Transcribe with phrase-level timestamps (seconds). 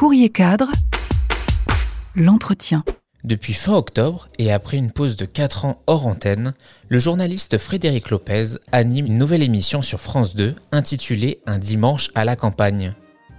[0.00, 0.70] Courrier cadre,
[2.16, 2.84] l'entretien.
[3.22, 6.54] Depuis fin octobre, et après une pause de 4 ans hors antenne,
[6.88, 12.24] le journaliste Frédéric Lopez anime une nouvelle émission sur France 2 intitulée Un dimanche à
[12.24, 12.94] la campagne.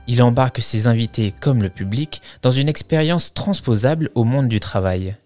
[0.06, 5.18] Il embarque ses invités comme le public dans une expérience transposable au monde du travail.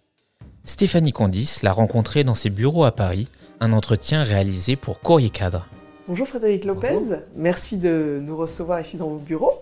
[0.64, 3.28] Stéphanie Condis l'a rencontré dans ses bureaux à Paris,
[3.60, 5.68] un entretien réalisé pour Courrier Cadre.
[6.08, 9.62] Bonjour Frédéric Lopez, merci de nous recevoir ici dans vos bureaux.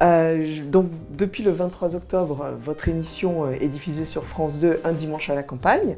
[0.00, 0.86] Euh, donc,
[1.16, 5.34] depuis le 23 octobre, votre émission euh, est diffusée sur France 2 un dimanche à
[5.34, 5.96] la campagne.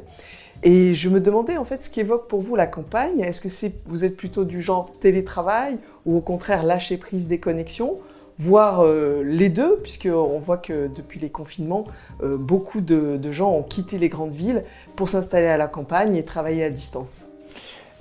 [0.63, 3.19] Et je me demandais en fait ce qu'évoque pour vous la campagne.
[3.19, 7.97] Est-ce que vous êtes plutôt du genre télétravail ou au contraire lâcher prise des connexions
[8.41, 11.85] voire euh, les deux, puisqu'on voit que depuis les confinements,
[12.23, 14.63] euh, beaucoup de, gens ont quitté les grandes villes
[14.95, 17.25] pour s'installer à la campagne et travailler à distance?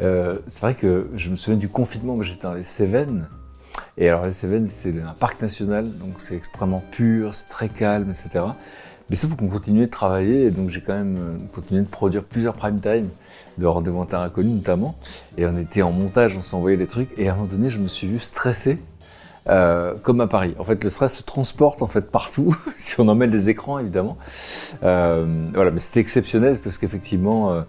[0.00, 3.28] Euh, c'est vrai que je me souviens du confinement, moi j'étais dans les Cévennes,
[3.96, 8.10] et alors les Cévennes c'est un parc national, donc c'est extrêmement pur, c'est très calme,
[8.10, 8.44] etc.
[9.08, 12.80] Mais sauf qu'on continuait de travailler, donc j'ai quand même continué de produire plusieurs prime
[12.80, 13.08] time
[13.58, 14.94] de Rendez-vous Inconnu notamment,
[15.36, 17.78] et on était en montage, on s'envoyait des trucs, et à un moment donné je
[17.78, 18.78] me suis vu stressé,
[19.48, 20.54] euh, comme à Paris.
[20.58, 24.16] En fait, le stress se transporte en fait partout, si on emmène les écrans évidemment.
[24.82, 27.62] Euh, voilà, mais c'était exceptionnel parce qu'effectivement, euh,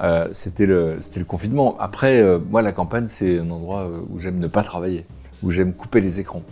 [0.00, 1.76] euh c'était le confinement.
[1.80, 5.06] Après, euh, moi, la campagne, c'est un endroit où j'aime ne pas travailler,
[5.42, 6.42] où j'aime couper les écrans.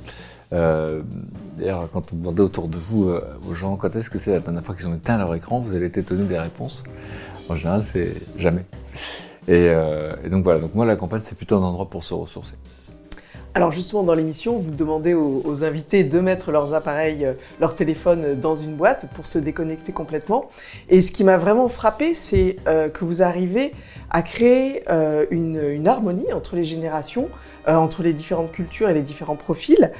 [0.50, 3.12] D'ailleurs, quand on demandait autour de vous
[3.48, 5.74] aux gens quand est-ce que c'est la dernière fois qu'ils ont éteint leur écran, vous
[5.74, 6.84] allez être étonné des réponses.
[7.48, 8.64] En général, c'est jamais.
[9.48, 9.66] Et,
[10.24, 10.60] et donc voilà.
[10.60, 12.54] Donc moi, la campagne, c'est plutôt un endroit pour se ressourcer.
[13.56, 18.38] Alors justement, dans l'émission, vous demandez aux, invités de mettre leurs appareils, euh, leur téléphone
[18.38, 20.50] dans une boîte pour se déconnecter complètement.
[20.90, 23.72] Et ce qui m'a vraiment frappé, c'est euh, que vous arrivez
[24.10, 27.30] à créer euh, une, harmonie entre les générations,
[27.66, 29.90] entre les différentes cultures et les différents profils.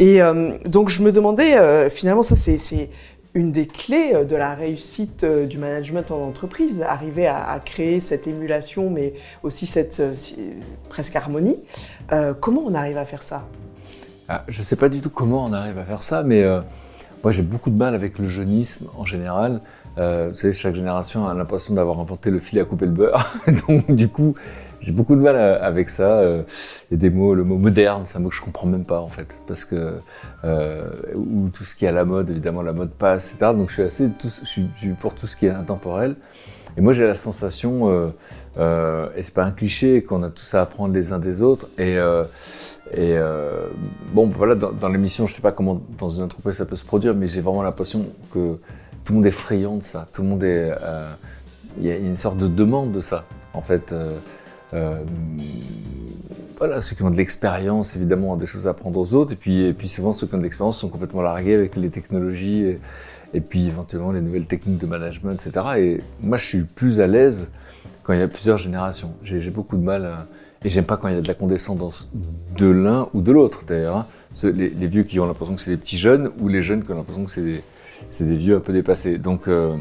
[0.00, 0.20] Et
[0.66, 2.90] donc je me demandais, finalement, ça c'est
[3.34, 8.00] une des clés euh, de la réussite euh, du management en entreprise, arriver à, créer
[8.00, 10.14] cette émulation, mais aussi cette euh,
[10.88, 11.62] presque harmonie.
[12.40, 13.46] comment on arrive à faire ça?
[14.28, 16.44] Ah, Je ne sais pas du tout comment on arrive à faire ça, mais
[17.22, 19.60] moi j'ai beaucoup de mal avec le jeunisme en général.
[19.96, 23.34] vous savez, chaque génération a l'impression d'avoir inventé le fil à couper le beurre.
[23.68, 24.34] Donc du coup,
[24.84, 26.22] j'ai beaucoup de mal avec ça.
[26.24, 28.84] Il y a des mots, le mot moderne, c'est un mot que je comprends même
[28.84, 29.94] pas en fait, parce que
[30.44, 33.52] euh, ou tout ce qui est à la mode, évidemment la mode passe, etc.
[33.52, 34.10] Donc je suis assez,
[35.00, 36.16] pour tout ce qui est intemporel.
[36.76, 38.08] Et moi j'ai la sensation, euh,
[38.58, 41.68] euh, et c'est pas un cliché, qu'on a tous à apprendre les uns des autres.
[41.78, 42.24] Et, euh,
[42.98, 43.68] euh,
[44.12, 46.84] bon, voilà, dans, dans l'émission, je sais pas comment dans une entreprise ça peut se
[46.84, 48.58] produire, mais j'ai vraiment l'impression que
[49.04, 50.06] tout le monde est friand de ça.
[50.12, 51.10] Tout le monde est, euh,
[51.78, 53.24] il y a une sorte de demande de ça,
[53.54, 53.94] en fait.
[54.74, 55.04] Euh,
[56.58, 59.32] voilà, ceux qui ont de l'expérience, évidemment, ont des choses à apprendre aux autres.
[59.32, 62.76] Et puis, souvent, ceux qui ont de l'expérience sont complètement largués avec les technologies
[63.32, 65.66] et, puis éventuellement les nouvelles techniques de management, etc.
[65.78, 67.52] Et moi, je suis plus à l'aise
[68.04, 69.12] quand il y a plusieurs générations.
[69.22, 70.26] J'ai beaucoup de mal à...
[70.64, 72.08] Et j'aime pas quand il y a de la condescendance
[72.56, 73.96] de l'un ou de l'autre, d'ailleurs.
[73.96, 74.06] Hein.
[74.44, 76.96] Les, vieux qui ont l'impression que c'est des petits jeunes ou les jeunes qui ont
[76.96, 77.30] l'impression que
[78.10, 79.18] c'est des, vieux un peu dépassés.
[79.18, 79.76] Donc, euh,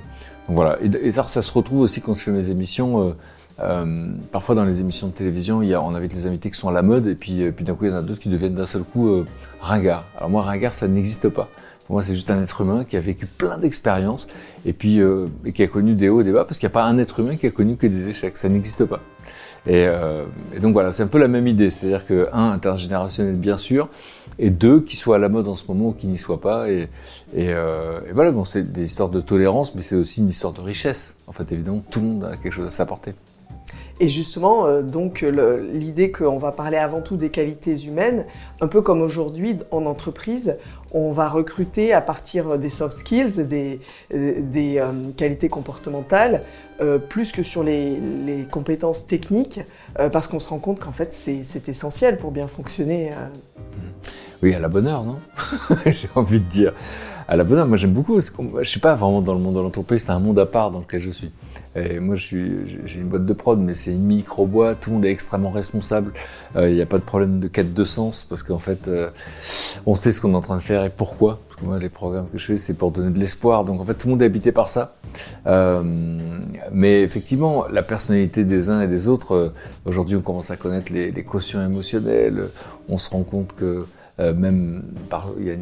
[0.47, 0.77] voilà.
[0.81, 3.09] Et, ça, ça se retrouve aussi quand je fais mes émissions.
[3.09, 3.13] Euh,
[3.59, 6.57] euh, parfois dans les émissions de télévision, il y a, on invite les invités qui
[6.57, 8.19] sont à la mode et puis, euh, puis d'un coup il y en a d'autres
[8.19, 9.25] qui deviennent d'un seul coup euh,
[9.61, 10.05] ringards.
[10.17, 11.49] Alors moi ringard ça n'existe pas.
[11.85, 14.27] Pour moi c'est juste un être humain qui a vécu plein d'expériences
[14.65, 16.71] et puis euh, et qui a connu des hauts et des bas parce qu'il n'y
[16.71, 18.37] a pas un être humain qui a connu que des échecs.
[18.37, 19.01] Ça n'existe pas.
[19.65, 23.35] Et, euh, et, donc voilà, c'est un peu la même idée, c'est-à-dire que un intergénérationnel
[23.35, 23.87] bien sûr,
[24.37, 26.69] et deux qui soient à la mode en ce moment ou qui n'y soient pas.
[26.69, 26.89] Et,
[27.33, 30.59] et, et voilà, bon, c'est des histoires de tolérance, mais c'est aussi une histoire de
[30.59, 31.15] richesse.
[31.27, 33.13] En fait, évidemment, tout le monde a quelque chose à s'apporter.
[33.99, 35.25] Et justement, euh, donc
[35.73, 38.25] l'idée qu'on va parler avant tout des qualités humaines,
[38.61, 40.57] un peu comme aujourd'hui en entreprise,
[40.93, 43.79] on va recruter à partir des soft skills, des,
[44.13, 46.43] euh, qualités comportementales,
[46.81, 47.99] euh, plus que sur les,
[48.49, 49.59] compétences techniques,
[49.99, 53.11] euh, parce qu'on se rend compte qu'en fait c'est essentiel pour bien fonctionner.
[54.43, 55.17] Oui, à la bonne heure, non?
[55.85, 56.73] J'ai envie de dire
[57.27, 57.67] à la bonne.
[57.67, 58.19] Moi, j'aime beaucoup.
[58.19, 60.03] Je suis pas vraiment dans le monde de l'entreprise.
[60.03, 61.31] C'est un monde à part dans lequel je suis.
[61.75, 62.37] Et moi, j'ai
[62.95, 64.81] une boîte de prod, mais c'est une micro boîte.
[64.81, 66.13] Tout le monde est extrêmement responsable.
[66.55, 69.09] Euh, il n'y a pas de problème de quête de sens parce qu'en fait, euh,
[69.85, 71.39] on sait ce qu'on est en train de faire et pourquoi.
[71.47, 73.65] Parce que moi, les programmes que je fais, c'est pour donner de l'espoir.
[73.65, 74.95] Donc, en fait, tout le monde est habité par ça.
[75.47, 75.81] Euh,
[76.71, 79.53] mais effectivement, la personnalité des uns et des autres.
[79.85, 82.49] Aujourd'hui, on commence à connaître les, les quotients émotionnels.
[82.89, 83.85] On se rend compte que
[84.23, 85.55] euh, même par, il, y a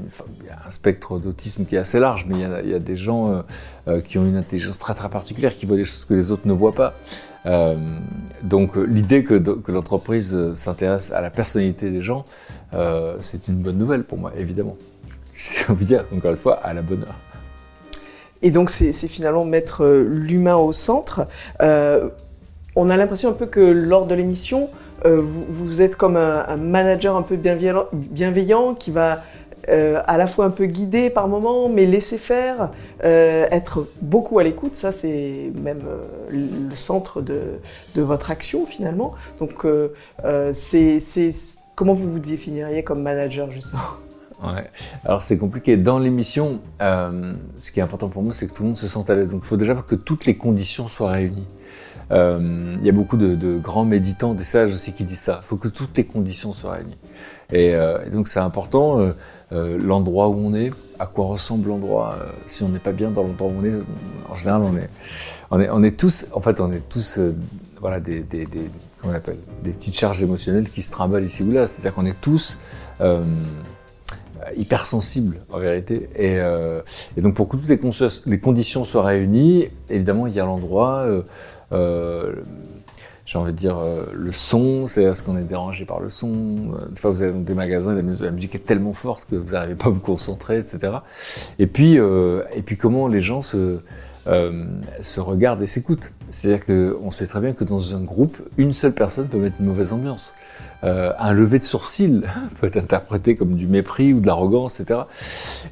[0.67, 3.41] un spectre d'autisme qui est assez large, mais il y a, des gens euh,
[3.87, 6.47] euh, qui ont une intelligence très très particulière, qui voient des choses que les autres
[6.47, 6.93] ne voient pas.
[8.43, 9.41] Donc l'idée que,
[9.71, 12.25] l'entreprise s'intéresse à la personnalité des gens,
[13.21, 14.77] c'est une bonne nouvelle pour moi, évidemment.
[15.33, 17.19] c'est, veut dire, encore une fois, à la bonne heure.
[18.43, 21.27] Et donc, c'est finalement mettre l'humain au centre.
[21.59, 24.69] on a l'impression un peu que lors de l'émission,
[25.03, 29.21] vous, vous, êtes comme un, manager un peu bienveillant, qui va
[29.69, 32.71] euh, à la fois un peu guidé par moments, mais laisser faire,
[33.03, 37.59] euh, être beaucoup à l'écoute, ça c'est même euh, le centre de,
[37.95, 39.13] votre action finalement.
[39.39, 39.65] Donc
[40.53, 40.99] c'est
[41.75, 43.81] comment vous vous définiriez comme manager justement?
[45.05, 45.77] Alors c'est compliqué.
[45.77, 49.09] Dans l'émission, ce qui est important pour moi, c'est que tout le monde se sente
[49.11, 49.29] à l'aise.
[49.29, 51.47] Donc il faut déjà que toutes les conditions soient réunies.
[52.11, 55.39] Il y a beaucoup de, grands méditants, des sages aussi qui disent ça.
[55.43, 56.97] Il faut que toutes les conditions soient réunies.
[57.53, 59.11] Et, et donc c'est important.
[59.53, 62.15] Euh, l'endroit où on est, à quoi ressemble l'endroit.
[62.17, 63.73] Euh, si on n'est pas bien dans l'endroit où on est,
[64.29, 67.35] en général, on est, on est, tous, en fait, on est tous, euh,
[67.81, 68.23] voilà, des,
[68.97, 71.67] comment on appelle, des petites charges émotionnelles qui se trimballent ici ou là.
[71.67, 72.59] C'est-à-dire qu'on est tous
[74.55, 76.09] hypersensibles en vérité.
[76.15, 76.39] Et,
[77.21, 81.05] donc pour que toutes les, conditions soient réunies, évidemment, il y a l'endroit
[83.31, 86.27] j'ai envie de dire, euh, le son, c'est est-ce qu'on est dérangé par le son.
[86.29, 89.51] Euh, des fois, vous avez dans des magasins, la musique est tellement forte que vous
[89.51, 90.97] n'arrivez pas à vous concentrer, etc.
[91.57, 93.79] Et puis, euh, et puis comment les gens se,
[95.01, 96.11] se regardent et s'écoutent.
[96.29, 99.67] C'est-à-dire qu'on sait très bien que dans un groupe, une seule personne peut mettre une
[99.67, 100.33] mauvaise ambiance.
[100.83, 102.23] un lever de sourcil
[102.59, 105.01] peut être interprété comme du mépris ou de l'arrogance, etc.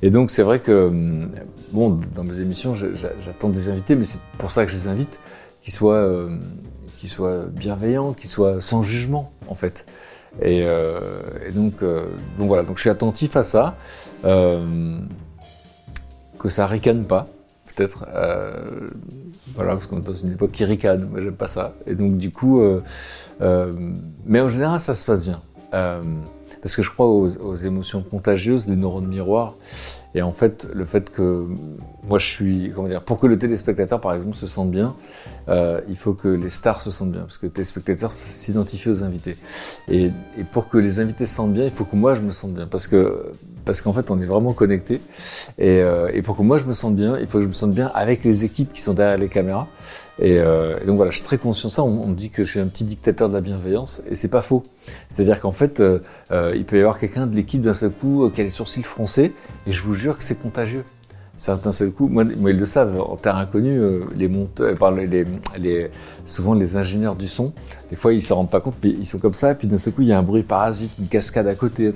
[0.01, 1.27] Et donc c'est vrai que,
[1.73, 5.19] bon, dans mes émissions, j'attends des invités, mais c'est pour ça que je les invite,
[5.61, 6.29] qu'ils soient
[6.99, 9.85] qui soit bienveillant, qui soit sans jugement, en fait.
[10.41, 10.99] Et, euh,
[11.55, 12.07] donc, euh,
[12.37, 13.77] donc voilà, donc je suis attentif à ça,
[14.25, 14.97] euh,
[16.37, 17.27] que ça ricane pas,
[17.73, 18.05] peut-être.
[19.55, 21.73] voilà, parce qu'on est dans une époque qui ricane, moi j'aime pas ça.
[21.87, 22.61] Et donc du coup,
[23.39, 25.41] mais en général ça se passe bien.
[25.71, 29.55] parce que je crois aux, aux émotions contagieuses, les neurones miroirs.
[30.15, 31.45] Et en fait, le fait que
[32.07, 34.95] moi je suis, comment dire, pour que le téléspectateur par exemple se sente bien,
[35.49, 39.03] euh, il faut que les stars se sentent bien, parce que le téléspectateur s'identifie aux
[39.03, 39.37] invités.
[39.87, 42.31] Et, et, pour que les invités se sentent bien, il faut que moi je me
[42.31, 43.31] sente bien, parce que
[43.65, 44.99] parce qu'en fait on est vraiment connecté.
[45.59, 47.53] Et, euh, et, pour que moi je me sente bien, il faut que je me
[47.53, 49.67] sente bien avec les équipes qui sont derrière les caméras.
[50.21, 51.83] Et, euh, donc voilà, je suis très conscient de ça.
[51.83, 54.41] On, me dit que je suis un petit dictateur de la bienveillance, et c'est pas
[54.41, 54.63] faux.
[55.07, 55.99] C'est-à-dire qu'en fait, euh,
[56.31, 58.83] euh, il peut y avoir quelqu'un de l'équipe d'un seul coup qui a les sourcils
[58.83, 59.33] froncés,
[59.65, 60.83] et je vous jure que c'est contagieux.
[61.39, 65.25] Certains seul coup, moi, ils le savent, en terre inconnue, euh, les monteurs, enfin, les,
[65.57, 65.89] les,
[66.25, 67.53] souvent les ingénieurs du son,
[67.89, 69.77] des fois ils se rendent pas compte, mais ils sont comme ça, et puis d'un
[69.77, 71.93] seul coup il y a un bruit parasite, une cascade à côté,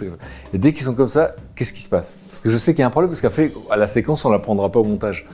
[0.53, 2.15] et dès qu'ils sont comme ça, qu'est-ce qui se passe?
[2.29, 4.39] Parce que je sais qu'il y a un problème, parce qu'à la séquence on la
[4.39, 5.25] prendra pas au montage.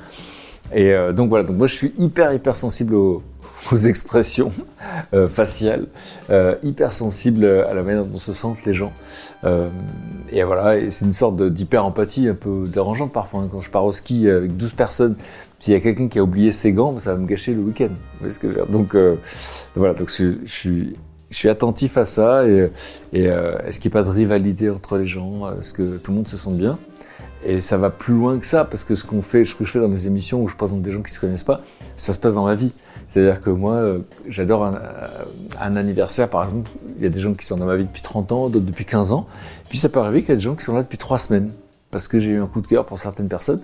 [0.73, 2.95] Et euh, donc voilà, moi je suis hyper hyper sensible
[3.71, 4.51] aux, expressions
[5.13, 5.87] euh, faciales,
[6.29, 8.93] euh, hyper sensible à la manière dont se sentent les gens.
[10.31, 13.41] Et voilà, c'est une sorte d'hyper empathie un peu dérangeante parfois.
[13.41, 13.49] Hein.
[13.51, 15.15] Quand je pars au ski avec 12 personnes,
[15.59, 17.89] s'il y a quelqu'un qui a oublié ses gants, ça va me gâcher le week-end.
[18.69, 18.95] Donc
[19.75, 20.33] voilà, donc je,
[21.31, 25.51] suis attentif à ça est-ce qu'il n'y a pas de rivalité entre les gens?
[25.59, 26.77] Est-ce que tout le monde se sent bien?
[27.43, 29.71] Et ça va plus loin que ça, parce que ce qu'on fait, ce que je
[29.71, 31.61] fais dans mes émissions où je présente des gens qui se connaissent pas,
[31.97, 32.71] ça se passe dans ma vie.
[33.07, 35.07] C'est-à-dire que moi, euh, j'adore un, euh,
[35.59, 36.69] un, anniversaire, par exemple.
[36.97, 38.85] Il y a des gens qui sont dans ma vie depuis 30 ans, d'autres depuis
[38.85, 39.25] 15 ans.
[39.67, 41.51] Puis ça peut arriver qu'il y a des gens qui sont là depuis 3 semaines.
[41.89, 43.61] Parce que j'ai eu un coup de cœur pour certaines personnes.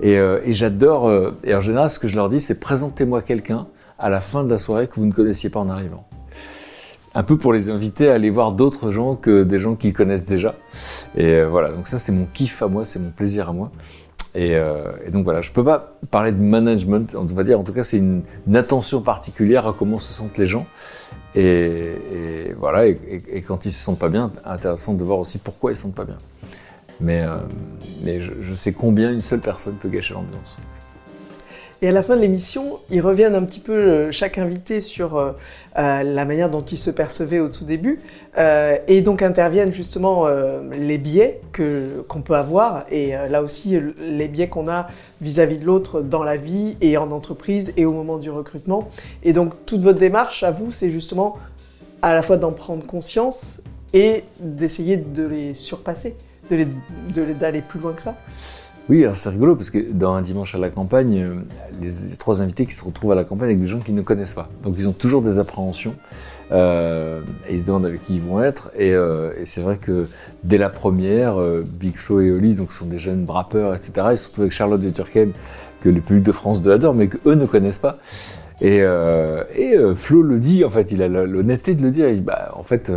[0.00, 1.10] Et, euh, et j'adore,
[1.42, 3.66] et en général, ce que je leur dis, c'est présentez-moi quelqu'un
[3.98, 6.06] à la fin de la soirée que vous ne connaissiez pas en arrivant.
[7.14, 10.26] Un peu pour les inviter à aller voir d'autres gens que des gens qu'ils connaissent
[10.26, 10.56] déjà.
[11.16, 13.70] Et voilà, donc ça c'est mon kiff à moi, c'est mon plaisir à moi.
[14.34, 17.62] Et, euh, et, donc voilà, je peux pas parler de management, on va dire, en
[17.62, 18.22] tout cas, c'est une,
[18.54, 20.66] attention particulière à comment se sentent les gens.
[21.36, 25.76] Et, voilà, et, quand ils se sentent pas bien, intéressant de voir aussi pourquoi ils
[25.76, 26.18] se sentent pas bien.
[27.00, 27.36] Mais, euh,
[28.02, 30.60] mais je, sais combien une seule personne peut gâcher l'ambiance.
[31.84, 35.18] Et à la fin de l'émission, ils reviennent un petit peu euh, chaque invité sur
[35.18, 35.32] euh,
[35.76, 38.00] euh, la manière dont il se percevait au tout début,
[38.88, 40.26] et donc interviennent justement
[40.72, 44.88] les biais que qu'on peut avoir, et là aussi les biais qu'on a
[45.20, 48.88] vis-à-vis -vis de l'autre dans la vie et en entreprise et au moment du recrutement.
[49.22, 51.38] Et donc toute votre démarche à vous, c'est justement
[52.02, 53.60] à la fois d'en prendre conscience
[53.92, 56.16] et d'essayer de les surpasser,
[56.50, 56.66] de
[57.38, 58.16] d'aller plus loin que ça.
[58.90, 61.34] Oui, alors c'est rigolo parce que dans un dimanche à la campagne, euh,
[61.80, 64.34] les, trois invités qui se retrouvent à la campagne avec des gens qu'ils ne connaissent
[64.34, 64.50] pas.
[64.62, 65.94] Donc ils ont toujours des appréhensions
[66.52, 68.70] euh, et ils se demandent avec qui ils vont être.
[68.76, 70.06] Et, euh, et c'est vrai que
[70.42, 73.92] dès la première, euh, Big Flo et Oli donc sont des jeunes rappeurs, etc.
[74.12, 75.30] Ils se retrouvent avec Charlotte de Turckheim
[75.80, 77.98] que le public de France de adore, mais qu'eux ne connaissent pas.
[78.60, 82.08] Et, euh, et Flo le dit, en fait, il a l'honnêteté de le dire.
[82.08, 82.92] Il bah, en fait,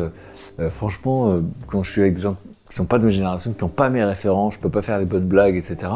[0.69, 2.37] franchement, quand je suis avec des gens
[2.69, 4.99] qui sont pas de ma génération, qui n'ont pas mes références, je peux pas faire
[4.99, 5.91] les bonnes blagues, etc.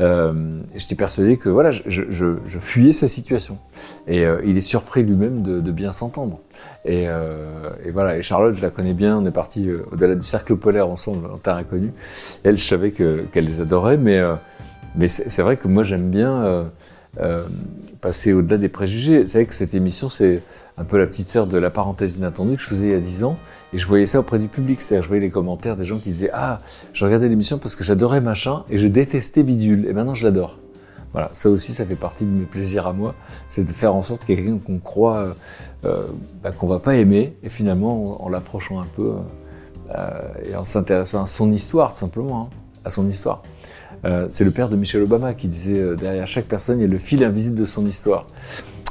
[0.00, 0.32] Euh,
[0.74, 3.58] J'étais persuadé que voilà, je, je, je, fuyais sa situation.
[4.06, 6.40] Et euh, il est surpris lui-même de, bien s'entendre.
[6.84, 8.18] Et, euh, et, voilà.
[8.18, 9.16] Et Charlotte, je la connais bien.
[9.16, 11.92] On est parti euh, au-delà du cercle polaire ensemble en terre inconnue.
[12.42, 14.20] Elle, je savais qu'elle les adorait, mais
[14.96, 16.64] mais c'est vrai que moi j'aime bien
[18.00, 19.22] passer au-delà des préjugés.
[19.22, 20.42] Vous savez que cette émission, c'est
[20.76, 23.00] un peu la petite sœur de la parenthèse inattendue que je faisais il y a
[23.00, 23.36] 10 ans.
[23.74, 26.10] Et je voyais ça auprès du public, c'est-à-dire je voyais les commentaires des gens qui
[26.10, 26.60] disaient Ah,
[26.92, 30.58] je regardais l'émission parce que j'adorais machin et je détestais bidule, et maintenant je l'adore.
[31.12, 33.14] Voilà, ça aussi, ça fait partie de mes plaisirs à moi,
[33.48, 35.34] c'est de faire en sorte qu'il y ait quelqu'un qu'on croit
[35.84, 36.06] euh,
[36.42, 39.12] bah, qu'on va pas aimer, et finalement, en, l'approchant un peu
[39.92, 40.08] euh,
[40.50, 43.42] et en s'intéressant à son histoire, tout simplement, hein, à son histoire.
[44.04, 46.84] Euh, c'est le père de Michel Obama qui disait euh, derrière chaque personne, il y
[46.84, 48.26] a le fil invisible de son histoire.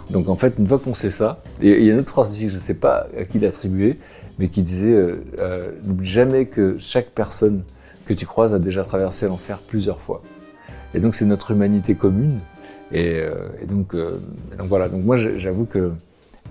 [0.09, 2.35] Donc en fait, une fois qu'on sait ça, et il y a une autre phrase
[2.35, 3.99] ici que je ne sais pas à qui l'attribuer,
[4.39, 7.63] mais qui disait euh, euh, n'oublie jamais que chaque personne
[8.05, 10.21] que tu croises a déjà traversé l'enfer plusieurs fois.
[10.93, 12.39] Et donc c'est notre humanité commune.
[12.91, 13.33] Et, euh,
[13.67, 13.95] donc,
[14.59, 14.89] voilà.
[14.89, 15.91] Donc moi j'avoue que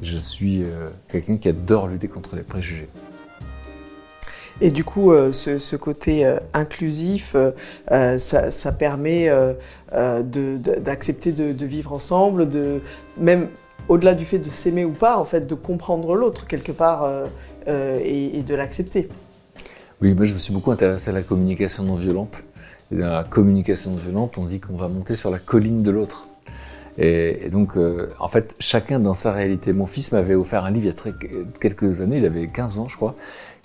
[0.03, 0.65] je suis
[1.09, 2.89] quelqu'un qui adore lutter contre les préjugés.
[4.61, 7.37] Et du coup, ce, côté inclusif,
[7.89, 9.31] ça, ça, permet
[9.93, 12.81] d'accepter de, de, de, vivre ensemble, de
[13.19, 13.49] même
[13.89, 17.09] au-delà du fait de s'aimer ou pas, en fait, de comprendre l'autre quelque part
[17.69, 19.09] euh, et, de l'accepter.
[20.01, 22.43] Oui, moi je me suis beaucoup intéressé à la communication non violente.
[22.91, 25.91] Et dans la communication non violente, on dit qu'on va monter sur la colline de
[25.91, 26.29] l'autre.
[26.99, 29.73] Et, donc, euh, en fait, chacun dans sa réalité.
[29.73, 31.15] Mon fils m'avait offert un livre il y a très,
[31.61, 33.15] quelques années, il avait 15 ans, je crois,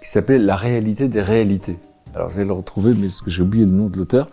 [0.01, 1.77] qui s'appelait La réalité des réalités.
[2.15, 4.29] Alors, vous allez le retrouver, mais que j'ai oublié le nom de l'auteur.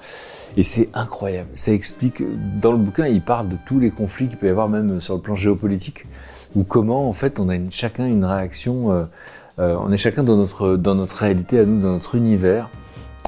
[0.56, 1.50] Et c'est incroyable.
[1.56, 2.22] Ça explique,
[2.60, 5.16] dans le bouquin, il parle de tous les conflits qu'il peut y avoir, même sur
[5.16, 6.06] le plan géopolitique,
[6.54, 8.92] ou comment, en fait, on a chacun une réaction.
[8.92, 9.04] Euh,
[9.58, 12.68] euh, on est chacun dans notre, dans réalité, à nous, dans notre univers.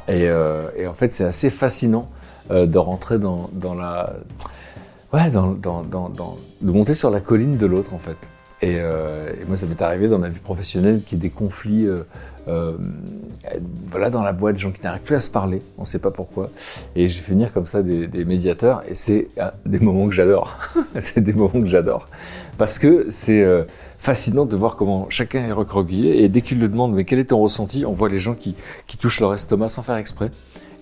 [0.09, 2.09] Et, euh, en fait, c'est assez fascinant
[2.51, 4.15] euh, de rentrer dans, la.
[5.13, 8.17] Ouais, de monter sur la colline de l'autre, en fait.
[8.63, 11.31] Et, euh, et, moi, ça m'est arrivé dans ma vie professionnelle qu'il y ait des
[11.31, 12.05] conflits, euh,
[12.49, 12.73] euh,
[13.87, 15.99] voilà, dans la boîte, des gens qui n'arrivent plus à se parler, on ne sait
[15.99, 16.51] pas pourquoi.
[16.95, 20.57] Et j'ai fait venir comme ça des, médiateurs, et c'est ah, des moments que j'adore.
[21.01, 22.09] c'est des moments que j'adore.
[22.57, 23.45] Parce que c'est
[23.99, 27.27] fascinant de voir comment chacun est recroquevillé, et dès qu'il le demande, mais quel est
[27.27, 28.55] ton ressenti, on voit les gens qui,
[28.87, 30.31] qui touchent leur estomac sans faire exprès,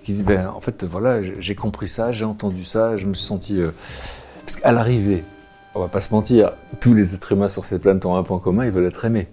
[0.04, 3.26] qui disent, ben, en fait, voilà, j'ai compris ça, j'ai entendu ça, je me suis
[3.26, 3.58] senti...
[4.46, 5.24] Parce qu'à l'arrivée,
[5.74, 8.38] on va pas se mentir, tous les êtres humains sur cette planète ont un point
[8.38, 9.28] commun, ils veulent être aimés.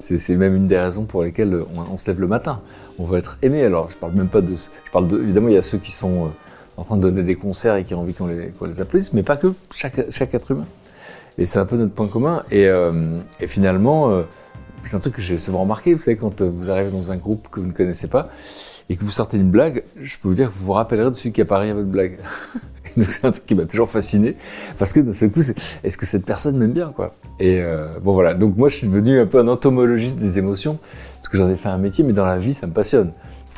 [0.00, 2.62] C'est même une des raisons pour lesquelles on, se lève le matin.
[2.98, 3.62] On veut être aimé.
[3.62, 4.54] Alors, je parle même pas de.
[4.54, 6.28] Je parle de, évidemment, il y a ceux qui sont euh,
[6.78, 9.12] en train de donner des concerts et qui ont envie qu'on les, qu les applaudisse,
[9.12, 9.52] mais pas que.
[9.70, 10.66] Chaque, chaque être humain.
[11.36, 12.42] Et c'est un peu notre point commun.
[12.50, 14.22] Et, euh, et finalement, euh,
[14.86, 15.92] c'est un truc que j'ai souvent remarqué.
[15.92, 18.30] Vous savez, quand vous arrivez dans un groupe que vous ne connaissez pas
[18.88, 21.14] et que vous sortez une blague, je peux vous dire que vous vous rappellerez de
[21.14, 22.18] celui qui a parié à votre blague.
[22.98, 24.36] Donc c'est un truc qui m'a toujours fasciné
[24.78, 27.14] parce que d'un seul coup, c'est est-ce que cette personne m'aime bien quoi?
[27.38, 28.34] Et euh, bon voilà.
[28.34, 30.78] Donc moi, je suis devenu un peu un entomologiste des émotions
[31.16, 33.12] parce que j'en ai fait un métier, mais dans la vie, ça me passionne.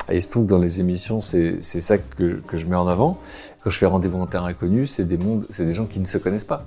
[0.09, 2.87] Et il se trouve que dans les émissions, c'est ça que, que je mets en
[2.87, 3.19] avant.
[3.63, 6.05] Quand je fais rendez-vous en terre inconnue, c'est des mondes, c'est des gens qui ne
[6.05, 6.65] se connaissent pas.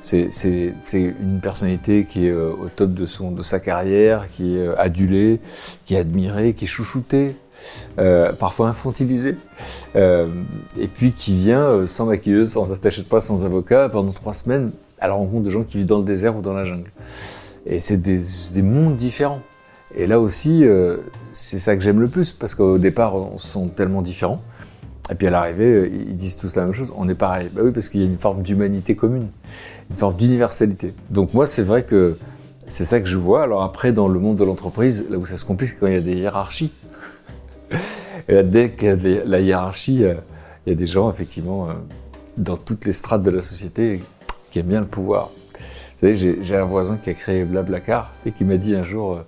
[0.00, 0.28] C'est
[0.92, 4.78] une personnalité qui est euh, au top de son de sa carrière, qui est euh,
[4.78, 5.40] adulée,
[5.86, 7.36] qui est admirée, qui est chouchoutée,
[7.98, 9.36] euh, parfois infantilisé,
[9.96, 10.28] euh,
[10.78, 14.32] et puis qui vient euh, sans maquilleuse, sans attaché de poids, sans avocat, pendant trois
[14.32, 16.90] semaines à la rencontre de gens qui vivent dans le désert ou dans la jungle.
[17.66, 18.20] Et c'est des,
[18.52, 19.40] des, mondes différents.
[19.96, 20.98] Et là aussi, euh,
[21.32, 24.42] c'est ça que j'aime le plus, parce qu'au départ, on sont tellement différents.
[25.10, 27.50] Et puis à l'arrivée, ils disent tous la même chose, on est pareil.
[27.52, 29.28] Bah oui, parce qu'il y a une forme d'humanité commune,
[29.90, 30.94] une forme d'universalité.
[31.10, 32.16] Donc moi, c'est vrai que
[32.66, 33.42] c'est ça que je vois.
[33.42, 35.92] Alors après, dans le monde de l'entreprise, là où ça se complique, c'est quand il
[35.92, 36.72] y a des hiérarchies.
[38.28, 40.04] Et là, dès qu'il y a la hiérarchie,
[40.66, 41.68] il y a des gens, effectivement,
[42.36, 44.00] dans toutes les strates de la société,
[44.50, 45.30] qui aiment bien le pouvoir.
[45.94, 49.20] Vous savez, j'ai un voisin qui a créé Blablacar et qui m'a dit un jour,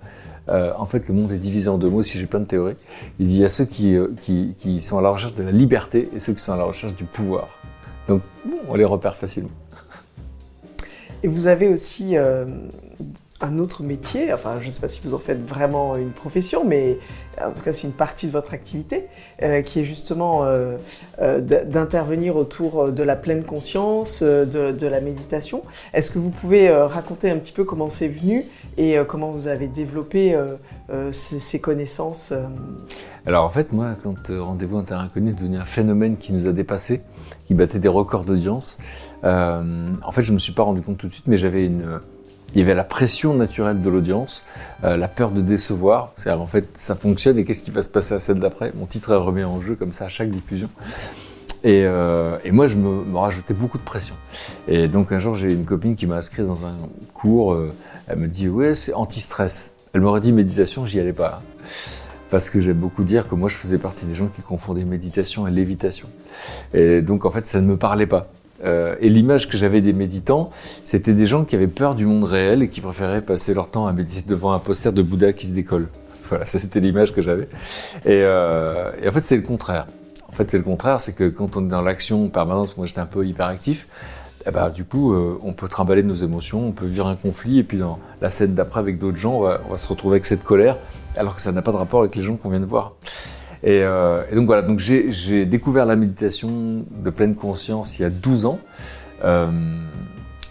[0.49, 2.75] euh, en fait, le monde est divisé en deux mots, si j'ai plein de théories.
[3.19, 3.97] Il dit, il y a ceux qui,
[4.79, 7.03] sont à la recherche de la liberté et ceux qui sont à la recherche du
[7.03, 7.49] pouvoir.
[8.07, 8.21] Donc,
[8.67, 9.49] on les repère facilement.
[11.23, 12.45] Et vous avez aussi euh,
[13.39, 16.65] un autre métier, enfin je ne sais pas si vous en faites vraiment une profession,
[16.65, 16.97] mais
[17.43, 19.07] en tout cas c'est une partie de votre activité,
[19.43, 20.77] euh, qui est justement euh,
[21.21, 25.61] euh, d'intervenir autour de la pleine conscience, de, la méditation.
[25.93, 28.45] Est-ce que vous pouvez raconter un petit peu comment c'est venu
[28.77, 30.39] et comment vous avez développé
[31.11, 32.33] ces, ces, connaissances
[33.25, 36.53] Alors en fait moi quand Rendez-vous Terre Inconnu est devenu un phénomène qui nous a
[36.53, 37.01] dépassé,
[37.45, 38.77] qui battait des records d'audience,
[39.23, 41.99] en fait je ne me suis pas rendu compte tout de suite, mais j'avais une
[42.53, 44.43] Il y avait la pression naturelle de l'audience,
[44.83, 46.13] euh, la peur de décevoir.
[46.15, 48.71] C'est-à-dire, en fait, ça fonctionne et qu'est-ce qui va se passer à celle d'après?
[48.75, 50.69] Mon titre est remis en jeu comme ça à chaque diffusion.
[51.63, 54.15] Et, euh, moi, je me, me, rajoutais beaucoup de pression.
[54.67, 56.73] Et donc, un jour, j'ai une copine qui m'a inscrit dans un
[57.13, 57.53] cours.
[57.53, 57.73] Euh,
[58.07, 59.71] elle me dit Ouais, c'est anti-stress.
[59.93, 61.41] Elle m'aurait dit méditation, j'y allais pas.
[62.29, 65.47] Parce que j'aime beaucoup dire que moi, je faisais partie des gens qui confondaient méditation
[65.47, 66.09] et lévitation.
[66.73, 68.27] Et donc, en fait, ça ne me parlait pas.
[68.63, 70.49] Euh, et l'image que j'avais des méditants,
[70.83, 73.87] c'était des gens qui avaient peur du monde réel et qui préféraient passer leur temps
[73.87, 75.87] à méditer devant un poster de Bouddha qui se décolle.
[76.29, 77.47] Voilà, ça c'était l'image que j'avais.
[78.03, 79.87] Et, euh, et, en fait, c'est le contraire.
[80.27, 82.99] En fait, c'est le contraire, c'est que quand on est dans l'action permanente, moi j'étais
[82.99, 83.87] un peu hyperactif,
[84.45, 87.59] eh ben, du coup, euh, on peut trimballer nos émotions, on peut vivre un conflit,
[87.59, 90.15] et puis dans la scène d'après avec d'autres gens, on va, on va, se retrouver
[90.15, 90.77] avec cette colère,
[91.15, 92.93] alors que ça n'a pas de rapport avec les gens qu'on vient de voir.
[93.63, 98.05] Et, euh, et, donc voilà, donc j'ai découvert la méditation de pleine conscience il y
[98.05, 98.59] a 12 ans.
[99.23, 99.47] Euh,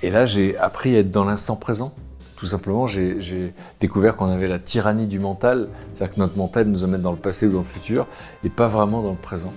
[0.03, 1.95] et là, j'ai appris à être dans l'instant présent.
[2.37, 6.85] Tout simplement, j'ai découvert qu'on avait la tyrannie du mental, c'est-à-dire que notre mental nous
[6.85, 8.07] emmène dans le passé ou dans le futur,
[8.45, 9.55] et pas vraiment dans le présent.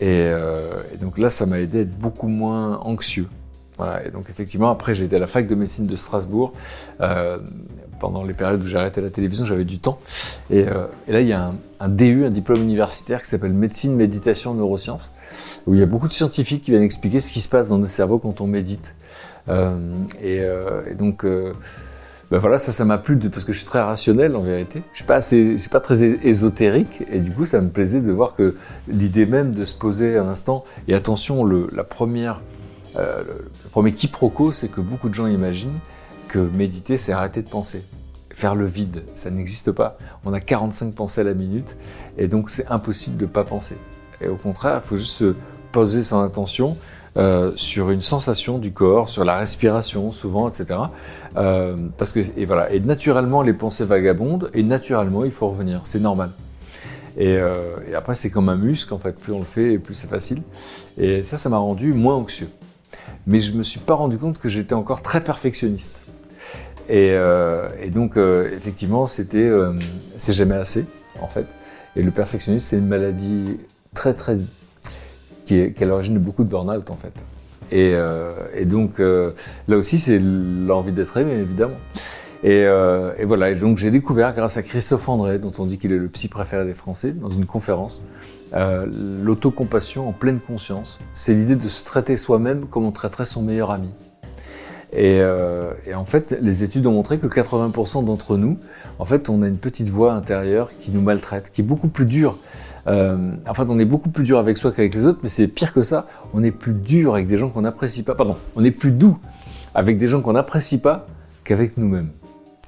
[0.00, 3.28] Et, euh, donc là, ça m'a aidé à être beaucoup moins anxieux.
[4.06, 6.52] Et donc effectivement, après, j'ai été à la fac de médecine de Strasbourg.
[7.98, 9.98] Pendant les périodes où j'ai arrêté la télévision, j'avais du temps.
[10.50, 14.54] Et, euh, là, il y a un, DU, un diplôme universitaire qui s'appelle médecine, méditation,
[14.54, 15.10] neurosciences,
[15.66, 17.78] où il y a beaucoup de scientifiques qui viennent expliquer ce qui se passe dans
[17.78, 18.94] nos cerveaux quand on médite.
[19.48, 19.78] Euh,
[20.22, 20.42] et,
[20.90, 24.40] et, donc, ben voilà, ça, ça m'a plu parce que je suis très rationnel en
[24.40, 24.82] vérité.
[24.92, 28.12] Je suis pas assez, suis pas très ésotérique, et du coup, ça me plaisait de
[28.12, 28.56] voir que
[28.88, 30.64] l'idée même de se poser un instant.
[30.88, 32.40] Et attention, le, la première
[32.98, 33.22] euh,
[33.64, 35.78] le premier quiproquo, c'est que beaucoup de gens imaginent
[36.40, 37.82] méditer, c'est arrêter de penser.
[38.30, 39.98] Faire le vide, ça n'existe pas.
[40.24, 41.76] On a 45 pensées à la minute,
[42.18, 43.76] et donc c'est impossible de ne pas penser.
[44.20, 45.34] Et au contraire, il faut juste se
[45.72, 46.76] poser son attention
[47.16, 50.80] euh, sur une sensation du corps, sur la respiration, souvent, etc.
[51.36, 55.80] Euh, parce que et voilà, et naturellement les pensées vagabondent, et naturellement il faut revenir,
[55.84, 56.30] c'est normal.
[57.18, 60.08] Euh, et après c'est comme un muscle en fait, plus on le fait, plus c'est
[60.08, 60.42] facile.
[60.98, 62.48] Et ça, ça m'a rendu moins anxieux
[63.26, 66.00] mais je me suis pas rendu compte que j'étais encore très perfectionniste.
[66.88, 69.72] Et, euh, et donc, euh, effectivement, c'était, euh,
[70.16, 70.86] c'est jamais assez,
[71.20, 71.46] en fait.
[71.96, 73.58] Et le perfectionnisme, c'est une maladie
[73.94, 74.36] très, très,
[75.46, 77.14] qui est, à l'origine de beaucoup de burn-out, en fait.
[77.72, 77.96] Et,
[78.64, 81.78] donc, là aussi, c'est l'envie d'être aimé, évidemment.
[82.44, 82.66] Et,
[83.24, 86.08] voilà, et donc j'ai découvert, grâce à Christophe André, dont on dit qu'il est le
[86.08, 88.04] psy préféré des Français, dans une conférence,
[88.52, 91.00] l'autocompassion en pleine conscience.
[91.14, 93.88] C'est l'idée de se traiter soi-même comme on traiterait son meilleur ami.
[94.92, 98.58] Et, euh, et, en fait, les études ont montré que 80% d'entre nous,
[98.98, 102.06] en fait, on a une petite voix intérieure qui nous maltraite, qui est beaucoup plus
[102.06, 102.38] dure.
[102.86, 105.48] Euh, en fait, on est beaucoup plus dur avec soi qu'avec les autres, mais c'est
[105.48, 106.06] pire que ça.
[106.34, 108.14] On est plus dur avec des gens qu'on n'apprécie pas.
[108.14, 109.18] Pardon, on est plus doux
[109.74, 111.06] avec des gens qu'on n'apprécie pas
[111.44, 112.10] qu'avec nous-mêmes.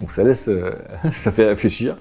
[0.00, 0.70] Donc ça laisse, euh,
[1.12, 1.96] ça fait réfléchir.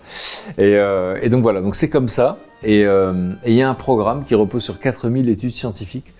[0.57, 2.37] Et, euh, et donc voilà, donc c'est comme ça.
[2.63, 6.13] Et euh, il y a un programme qui repose sur 4000 études scientifiques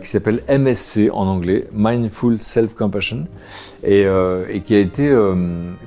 [0.00, 3.26] qui s'appelle MSC en anglais, Mindful Self-Compassion,
[3.84, 5.14] et, euh, et, qui a été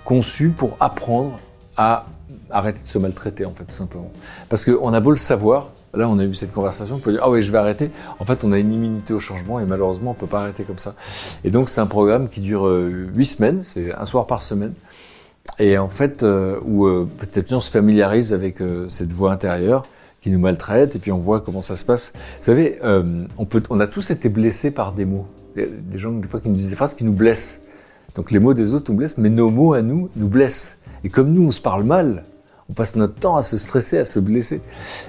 [0.06, 1.40] conçu pour apprendre
[1.76, 2.06] à
[2.52, 4.12] arrêter de se maltraiter en fait tout simplement.
[4.48, 7.22] Parce qu'on a beau le savoir, Là, on a eu cette conversation, on peut dire,
[7.24, 7.90] ah oui, je vais arrêter.
[8.20, 10.78] En fait, on a une immunité au changement et malheureusement, on peut pas arrêter comme
[10.78, 10.96] ça.
[11.44, 14.74] Et donc, c'est un programme qui dure huit semaines, c'est un soir par semaine.
[15.58, 19.86] Et en fait, euh, où euh, peut-être on se familiarise avec euh, cette voix intérieure
[20.22, 22.14] qui nous maltraite, et puis on voit comment ça se passe.
[22.14, 22.78] Vous savez,
[23.38, 25.26] on, peut, on a tous été blessés par des mots.
[25.56, 27.62] Des gens, des fois, qui nous disent des phrases qui nous blessent.
[28.16, 30.78] Donc les mots des autres nous blessent, mais nos mots à nous nous blessent.
[31.06, 32.26] Et comme nous, on se parle mal,
[32.70, 34.62] on passe notre temps à se stresser, à se blesser.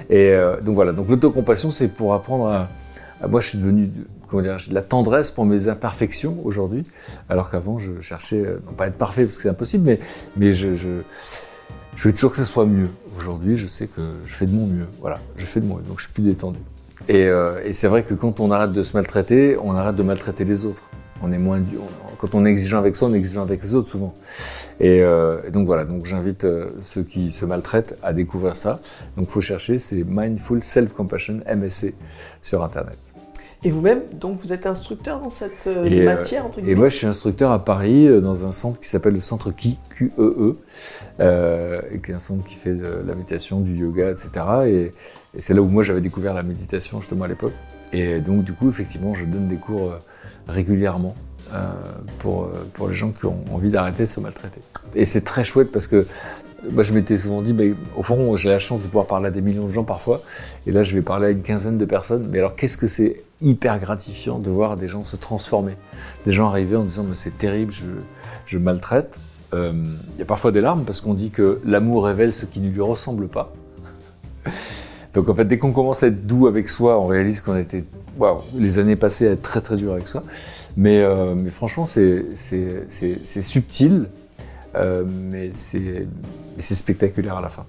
[0.09, 2.69] Et donc voilà, donc l'autocompassion, c'est pour apprendre à.
[3.29, 3.91] Moi, je suis devenu
[4.31, 6.85] comment dire, de la tendresse pour mes imperfections aujourd'hui,
[7.29, 10.01] alors qu'avant je cherchais, non pas être parfait parce que c'est impossible, mais,
[10.37, 11.03] mais je, je,
[11.97, 12.89] je veux toujours que ce soit mieux.
[13.19, 14.87] Aujourd'hui, je sais que je fais de mon mieux.
[15.01, 16.59] Voilà, je fais de mon mieux, donc je suis plus détendu.
[17.09, 20.03] Et, euh, et c'est vrai que quand on arrête de se maltraiter, on arrête de
[20.03, 20.83] maltraiter les autres.
[21.23, 21.81] On est moins dur.
[22.21, 24.13] Quand on est exigeant avec soi, on est exigeant avec les autres souvent.
[24.79, 28.81] Et, euh, et donc voilà, donc j'invite euh, ceux qui se maltraitent à découvrir ça.
[29.17, 31.95] Donc faut chercher, c'est Mindful Self Compassion MSC
[32.43, 32.99] sur internet.
[33.65, 36.97] Et vous-même, donc vous êtes instructeur dans cette euh, et, matière entre Et moi, je
[36.97, 40.57] suis instructeur à Paris dans un centre qui s'appelle le centre Ki, QEE, -E,
[41.21, 44.31] euh, qui est un centre qui fait de la méditation, du yoga, etc.
[44.67, 44.93] Et,
[45.35, 47.55] et c'est là où moi j'avais découvert la méditation justement à l'époque.
[47.95, 49.95] Et donc du coup, effectivement, je donne des cours
[50.49, 51.15] régulièrement
[52.19, 54.61] pour, pour les gens qui ont envie d'arrêter de se maltraiter.
[54.95, 56.07] Et c'est très chouette parce que
[56.69, 59.31] moi, je m'étais souvent dit, mais au fond, j'ai la chance de pouvoir parler à
[59.31, 60.23] des millions de gens parfois,
[60.67, 62.29] et là, je vais parler à une quinzaine de personnes.
[62.31, 65.77] Mais alors, qu'est-ce que c'est hyper gratifiant de voir des gens se transformer?
[66.27, 69.15] Des gens arriver en disant mais c'est terrible, je, maltraite.
[69.55, 69.73] Euh,
[70.15, 72.69] il y a parfois des larmes parce qu'on dit que l'amour révèle ce qui ne
[72.69, 73.53] lui ressemble pas.
[75.15, 77.85] Donc en fait, dès qu'on commence à être doux avec soi, on réalise qu'on était,
[78.17, 80.23] waouh, les années passées à être très très dur avec soi.
[80.77, 82.25] Mais, euh, mais franchement, c'est
[83.43, 84.07] subtil,
[84.77, 87.67] euh, mais c'est spectaculaire à la fin.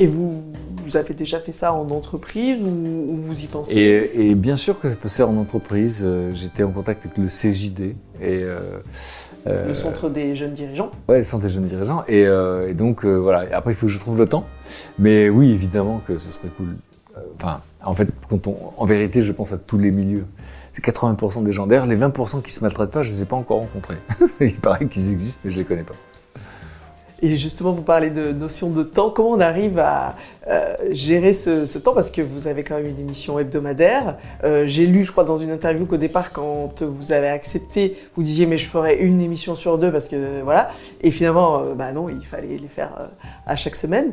[0.00, 0.42] Et vous,
[0.84, 3.76] vous, avez déjà fait ça en entreprise ou, vous y pensez?
[3.76, 6.02] Et, et, bien sûr que ça peut se faire en entreprise.
[6.04, 7.94] Euh, j'étais en contact avec le CJD.
[8.20, 8.80] Et, euh,
[9.46, 12.02] le Centre des jeunes dirigeants Ouais, le Centre des jeunes dirigeants.
[12.08, 13.44] Et, et donc, voilà.
[13.52, 14.46] après, il faut que je trouve le temps.
[14.98, 16.74] Mais oui, évidemment que ce serait cool.
[17.36, 20.24] Enfin, en fait, quand on, en vérité, je pense à tous les milieux.
[20.74, 21.66] C'est 80% des gens.
[21.66, 23.98] Les 20% qui se maltraitent pas, je les ai pas encore rencontrés.
[24.40, 25.94] il paraît qu'ils existent, mais je les connais pas.
[27.22, 29.08] Et justement, vous parlez de notion de temps.
[29.10, 30.16] Comment on arrive à
[30.48, 31.94] euh, gérer ce, temps?
[31.94, 34.16] Parce que vous avez quand même une émission hebdomadaire.
[34.42, 38.24] Euh, j'ai lu, je crois, dans une interview qu'au départ, quand vous avez accepté, vous
[38.24, 40.72] disiez mais je ferai une émission sur deux parce que voilà.
[41.02, 42.90] Et finalement, euh, bah non, il fallait les faire
[43.46, 44.12] à chaque semaine.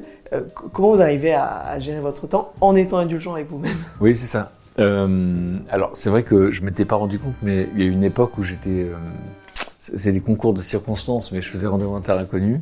[0.72, 3.78] comment vous arrivez à, à, gérer votre temps en étant indulgent avec vous-même?
[4.00, 4.52] Oui, c'est ça.
[4.78, 8.04] Alors, c'est vrai que je m'étais pas rendu compte, mais il y a eu une
[8.04, 8.88] époque où j'étais
[9.82, 12.62] c'est des concours de circonstances, mais je faisais rendez-vous en terre inconnue.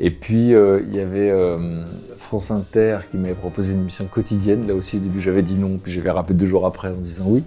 [0.00, 1.84] Et puis, euh, il y avait euh,
[2.16, 4.66] France Inter qui m'avait proposé une émission quotidienne.
[4.66, 7.24] Là aussi, au début, j'avais dit non, puis j'avais rappelé deux jours après en disant
[7.26, 7.44] oui.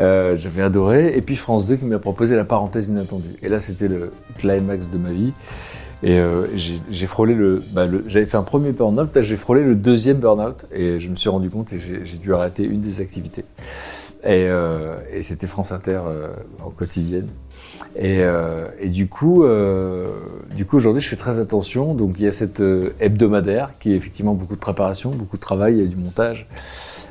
[0.00, 1.16] Euh, j'avais adoré.
[1.16, 3.36] Et puis France 2 qui m'a proposé la parenthèse inattendue.
[3.42, 5.32] Et là, c'était le climax de ma vie.
[6.02, 6.20] Et
[6.90, 7.36] j'ai frôlé
[7.70, 11.14] bah, le, j'avais fait un premier burn-out, j'ai frôlé le deuxième burn-out et je me
[11.14, 13.44] suis rendu compte et j'ai dû arrêter une des activités.
[14.24, 14.48] Et,
[15.12, 16.00] et c'était France Inter
[16.64, 17.28] en quotidienne.
[17.96, 20.08] Et, euh, du coup, euh,
[20.54, 21.94] du coup aujourd'hui, je fais très attention.
[21.94, 25.42] Donc, il y a cette euh, hebdomadaire qui est effectivement beaucoup de préparation, beaucoup de
[25.42, 26.46] travail, il y a du montage,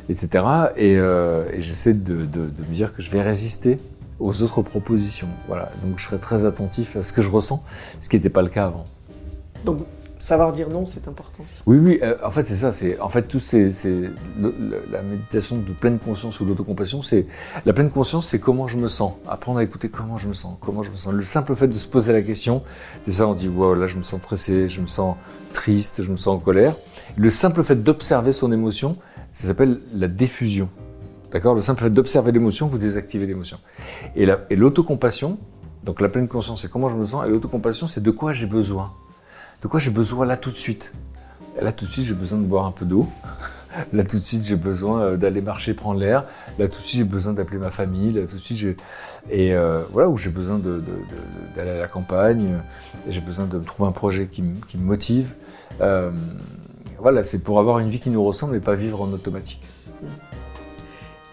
[0.09, 0.43] etc.
[0.77, 3.77] Et, euh, j'essaie de, me dire que je vais résister
[4.21, 5.29] aux autres propositions.
[5.47, 5.71] Voilà.
[5.83, 7.63] Donc, je serai très attentif à ce que je ressens,
[7.99, 8.85] ce qui n'était pas le cas avant.
[9.65, 9.79] Donc,
[10.21, 11.55] Savoir dire non, c'est important aussi.
[11.65, 12.71] Oui, oui, euh, en fait, c'est ça.
[12.71, 13.71] C'est en fait tout c'est
[14.37, 17.01] la méditation de pleine conscience ou l'autocompassion.
[17.01, 17.25] C'est
[17.65, 19.13] la pleine conscience, c'est comment je me sens.
[19.27, 21.11] Apprendre à écouter comment je me sens, comment je me sens.
[21.11, 22.61] Le simple fait de se poser la question,
[23.07, 25.15] déjà on dit wow, là je me sens stressé, je me sens
[25.53, 26.75] triste, je me sens en colère.
[27.17, 28.97] Le simple fait d'observer son émotion,
[29.33, 30.69] ça s'appelle la diffusion.
[31.31, 31.55] D'accord?
[31.55, 33.57] Le simple fait d'observer l'émotion, vous désactivez l'émotion.
[34.15, 35.37] Et l'autocompassion,
[35.83, 37.25] donc la pleine conscience, c'est comment je me sens.
[37.25, 38.91] Et l'autocompassion, c'est de quoi j'ai besoin
[39.61, 40.91] de quoi j'ai besoin là tout de suite
[41.61, 43.07] Là tout de suite, j'ai besoin de boire un peu d'eau.
[43.93, 46.25] Là tout de suite, j'ai besoin euh, d'aller marcher, prendre l'air.
[46.57, 48.11] Là tout de suite, j'ai besoin d'appeler ma famille.
[48.11, 48.77] Là tout de suite, j'ai...
[49.29, 50.59] Et euh, voilà, où j'ai besoin
[51.55, 52.59] d'aller à la campagne.
[53.09, 55.33] J'ai besoin de trouver un projet qui, me motive.
[55.79, 56.11] Euh,
[56.99, 59.61] voilà, c'est pour avoir une vie qui nous ressemble et pas vivre en automatique.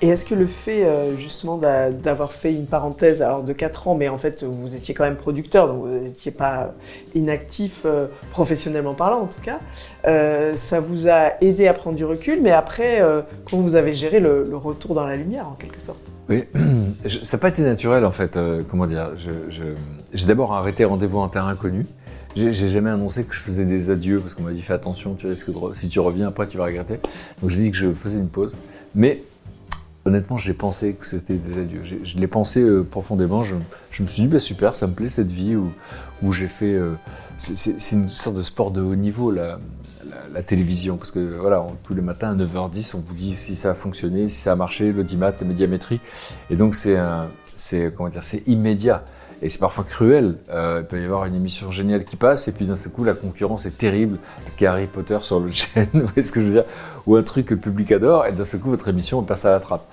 [0.01, 3.95] Et est-ce que le fait euh, justement d'avoir fait une parenthèse alors de 4 ans,
[3.97, 6.73] mais en fait vous étiez quand même producteur, donc vous n'étiez pas
[7.17, 9.59] inactif euh, professionnellement parlant en tout cas,
[10.07, 13.03] euh, ça vous a aidé à prendre du recul, mais après,
[13.45, 15.99] comment vous avez géré le, retour dans la lumière en quelque sorte?
[16.29, 16.45] Oui,
[17.25, 18.39] ça n'a pas été naturel en fait,
[18.71, 21.87] comment dire, j'ai d'abord arrêté rendez-vous en terrain inconnu.
[22.37, 25.27] J'ai jamais annoncé que je faisais des adieux parce qu'on m'a dit fais attention, tu
[25.27, 27.01] risques si tu reviens après tu vas regretter.
[27.41, 28.57] Donc j'ai dit que je faisais une pause.
[28.95, 29.23] Mais
[30.05, 31.83] honnêtement, j'ai pensé que c'était des adieux.
[32.03, 33.45] Je l'ai pensé euh, profondément.
[33.45, 36.73] Je, me suis dit, bah, super, ça me plaît cette vie où, j'ai fait.
[36.73, 36.95] Euh,
[37.37, 39.61] c'est une sorte de sport de haut niveau, la,
[40.33, 40.97] la, télévision.
[40.97, 44.29] Parce que voilà, tous les matins à 9h10, on vous dit si ça a fonctionné,
[44.29, 46.01] si ça a marché, l'audimat, la médiamétrie.
[46.51, 46.99] Et donc, c'est
[48.47, 49.05] immédiat
[49.43, 50.37] et c'est parfois cruel.
[50.51, 53.05] Euh, il peut y avoir une émission géniale qui passe et puis d'un seul coup
[53.05, 56.23] la concurrence est terrible parce qu'il y a Harry Potter sur le chaîne, vous voyez
[56.23, 56.65] ce que je veux dire,
[57.07, 59.51] ou un truc que le public adore et d'un seul coup votre émission passe à
[59.51, 59.87] la trappe.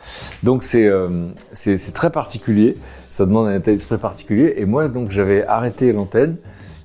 [0.44, 2.78] Donc c'est euh, c'est très particulier,
[3.10, 6.38] ça demande un état d'esprit particulier et moi donc j'avais arrêté l'antenne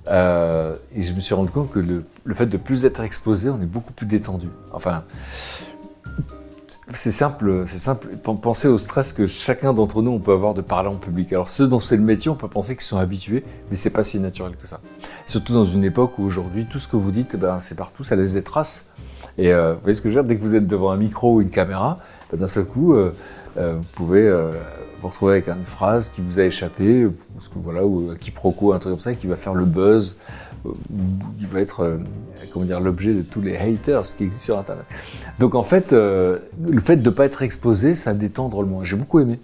[0.09, 3.51] euh, et je me suis rendu compte que le, le fait de plus être exposé,
[3.51, 4.49] on est beaucoup plus détendu.
[4.73, 5.05] Enfin,
[6.94, 8.09] c'est simple, c'est simple.
[8.16, 11.33] Pensez au stress que chacun d'entre nous on peut avoir de parler en public.
[11.33, 14.03] Alors ceux dont c'est le métier, on peut penser qu'ils sont habitués, mais c'est pas
[14.03, 14.81] si naturel que ça.
[15.26, 18.16] Surtout dans une époque où aujourd'hui tout ce que vous dites, ben, c'est partout, ça
[18.16, 18.87] laisse des traces.
[19.38, 20.29] Et euh, vous voyez ce que je veux dire?
[20.29, 21.98] Dès que vous êtes devant un micro ou une caméra,
[22.31, 23.12] ben, d'un seul coup, euh,
[23.57, 24.31] euh, vous pouvez
[25.00, 28.72] vous retrouver avec une phrase qui vous a échappé, parce que voilà, ou un quiproquo,
[28.72, 30.16] un truc comme ça, qui va faire le buzz,
[31.38, 31.99] qui va être
[32.53, 34.85] comment dire l'objet de tous les haters qui existent sur Internet.
[35.38, 38.85] Donc en fait, euh, le fait de ne pas être exposé, ça détend drôlement.
[38.85, 39.38] J'ai beaucoup aimé.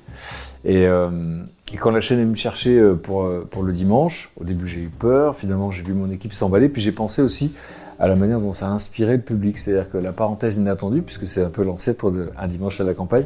[0.65, 1.43] Et, euh,
[1.81, 4.89] quand la chaîne est me chercher euh, pour, pour le dimanche, au début j'ai eu
[4.89, 7.53] peur, finalement j'ai vu mon équipe s'emballer, puis j'ai pensé aussi
[7.99, 9.59] à la manière dont ça a inspiré le public.
[9.59, 13.25] C'est-à-dire que la parenthèse inattendue, puisque c'est un peu l'ancêtre d'un dimanche à la campagne,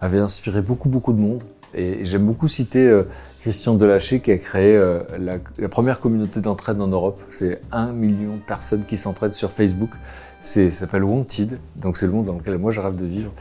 [0.00, 1.42] avait inspiré beaucoup, beaucoup de monde.
[1.74, 3.04] Et j'aime beaucoup citer euh,
[3.40, 7.20] Christian Delaché qui a créé euh, la, première communauté d'entraide en Europe.
[7.30, 9.90] C'est un million de personnes qui s'entraident sur Facebook.
[10.42, 13.32] C'est, ça s'appelle Wanted, donc c'est le monde dans lequel moi je rêve de vivre.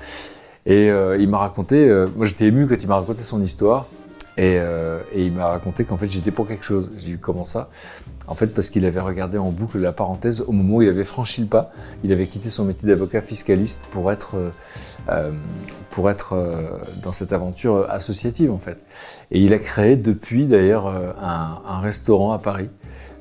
[0.65, 3.87] Et euh, il m'a raconté, moi j'étais ému quand il m'a raconté son histoire.
[4.39, 4.55] Et,
[5.13, 6.91] et il m'a raconté qu'en fait j'étais pour quelque chose.
[6.97, 7.69] J'ai dit comment ça?
[8.27, 11.03] En fait parce qu'il avait regardé en boucle la parenthèse au moment où il avait
[11.03, 11.71] franchi le pas.
[12.05, 14.35] Il avait quitté son métier d'avocat fiscaliste pour être
[15.09, 15.31] euh,
[15.89, 18.77] pour être euh, dans cette aventure associative en fait.
[19.31, 22.69] Et il a créé depuis d'ailleurs euh, un, un, restaurant à Paris.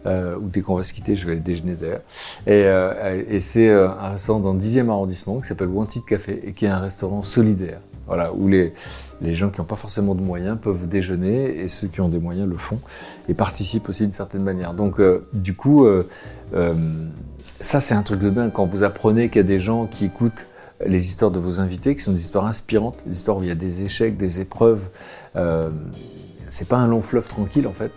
[0.07, 2.03] Euh, où dès qu'on va se quitter, je vais déjeuner d'ailleurs.
[2.47, 6.67] Et, et c'est un restaurant dans le 10e arrondissement qui s'appelle Wanted Café et qui
[6.67, 7.81] est un restaurant solidaire.
[8.09, 8.73] Voilà, où les,
[9.23, 12.49] gens qui n'ont pas forcément de moyens peuvent déjeuner et ceux qui ont des moyens
[12.49, 12.81] le font
[13.29, 14.75] et participent aussi d'une certaine manière.
[14.75, 15.01] Donc,
[15.33, 15.87] du coup,
[17.61, 20.07] ça c'est un truc de dingue quand vous apprenez qu'il y a des gens qui
[20.07, 20.47] écoutent
[20.85, 23.53] les histoires de vos invités, qui sont des histoires inspirantes, des histoires où il y
[23.53, 24.89] a des échecs, des épreuves.
[25.37, 25.71] Euh,
[26.49, 27.91] c'est pas un long fleuve tranquille en fait.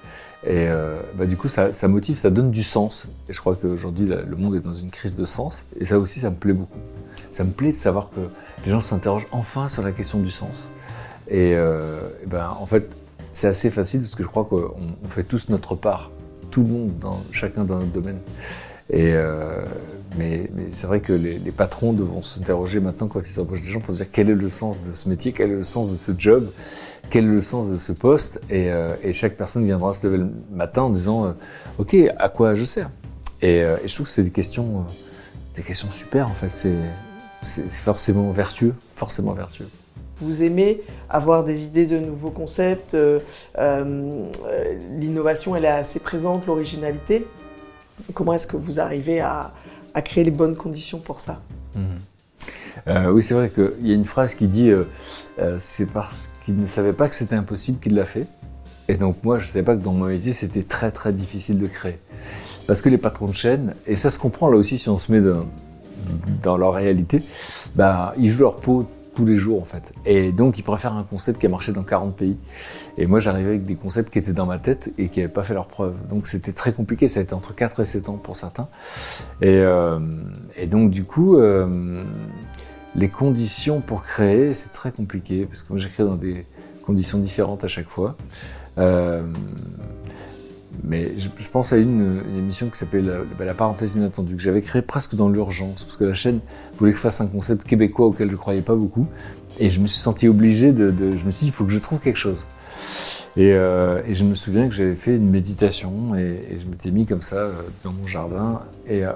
[0.43, 3.07] Et euh, bah, du coup, ça, ça, motive, ça donne du sens.
[3.29, 5.63] Et je crois qu'aujourd'hui, le monde est dans une crise de sens.
[5.79, 6.79] Et ça aussi, ça me plaît beaucoup.
[7.31, 8.21] Ça me plaît de savoir que
[8.65, 10.69] les gens s'interrogent enfin sur la question du sens.
[11.27, 12.95] Et, euh, et ben, en fait,
[13.33, 16.11] c'est assez facile parce que je crois qu'on on fait tous notre part,
[16.49, 18.19] tout le monde, dans, chacun dans notre domaine.
[18.89, 19.61] Et euh,
[20.17, 23.93] mais, c'est vrai que les, patrons devront s'interroger maintenant quand ils s'approchent des gens pour
[23.93, 26.11] se dire quel est le sens de ce métier, quel est le sens de ce
[26.17, 26.49] job,
[27.09, 28.41] quel est le sens de ce poste.
[28.49, 31.35] Et, euh, chaque personne viendra se lever le matin en disant
[31.77, 32.89] ok à quoi je sers?
[33.41, 34.85] Et, je trouve que c'est des questions,
[35.55, 36.49] des questions super en fait.
[36.53, 36.75] C'est
[37.43, 39.67] c'est forcément vertueux, forcément vertueux.
[40.17, 42.93] Vous aimez avoir des idées de nouveaux concepts.
[42.93, 43.19] Euh,
[44.99, 47.25] L'innovation, elle est assez présente, l'originalité.
[48.13, 49.51] Comment est-ce que vous arrivez à,
[49.93, 51.41] à, créer les bonnes conditions pour ça?
[51.75, 51.81] Mmh.
[52.87, 54.85] euh, Oui, c'est vrai qu'il y a une phrase qui dit euh,
[55.39, 58.27] euh, c'est parce qu'il ne savait pas que c'était impossible qu'il l'a fait.
[58.87, 61.59] Et donc moi, je ne savais pas que dans mon métier, c'était très très difficile
[61.59, 61.99] de créer.
[62.67, 65.11] Parce que les patrons de chaîne, et ça se comprend là aussi si on se
[65.11, 65.45] met dans,
[66.41, 67.21] dans leur réalité,
[67.75, 69.83] bah, ils jouent leur peau tous les jours en fait.
[70.05, 72.37] Et donc ils préfèrent un concept qui a marché dans 40 pays.
[72.97, 75.43] Et moi j'arrivais avec des concepts qui étaient dans ma tête et qui n'avaient pas
[75.43, 75.93] fait leur preuve.
[76.09, 78.67] Donc c'était très compliqué, ça a été entre 4 et 7 ans pour certains.
[79.41, 79.99] Et, euh,
[80.67, 82.03] donc du coup, euh,
[82.95, 86.45] les conditions pour créer, c'est très compliqué parce que moi j'écris dans des
[86.85, 88.15] conditions différentes à chaque fois.
[88.77, 89.23] Euh,
[90.83, 94.61] mais je, pense à une, émission qui s'appelle la, bah, la, parenthèse inattendue, que j'avais
[94.61, 96.39] créée presque dans l'urgence, parce que la chaîne
[96.77, 99.07] voulait que je fasse un concept québécois auquel je ne croyais pas beaucoup.
[99.59, 101.79] Et je me suis senti obligé de, Je me suis dit, il faut que je
[101.79, 102.47] trouve quelque chose.
[103.37, 106.91] Et, euh, et je me souviens que j'avais fait une méditation et, et je m'étais
[106.91, 107.53] mis comme ça euh,
[107.83, 108.61] dans mon jardin.
[108.87, 109.13] Et, euh,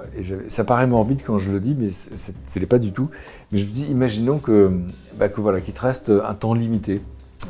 [0.48, 3.10] ça paraît morbide quand je le dis, mais ce n'est pas du tout.
[3.52, 4.70] Mais je me dis, imaginons que,
[5.18, 7.02] bah, que voilà, qu'il te reste un temps limité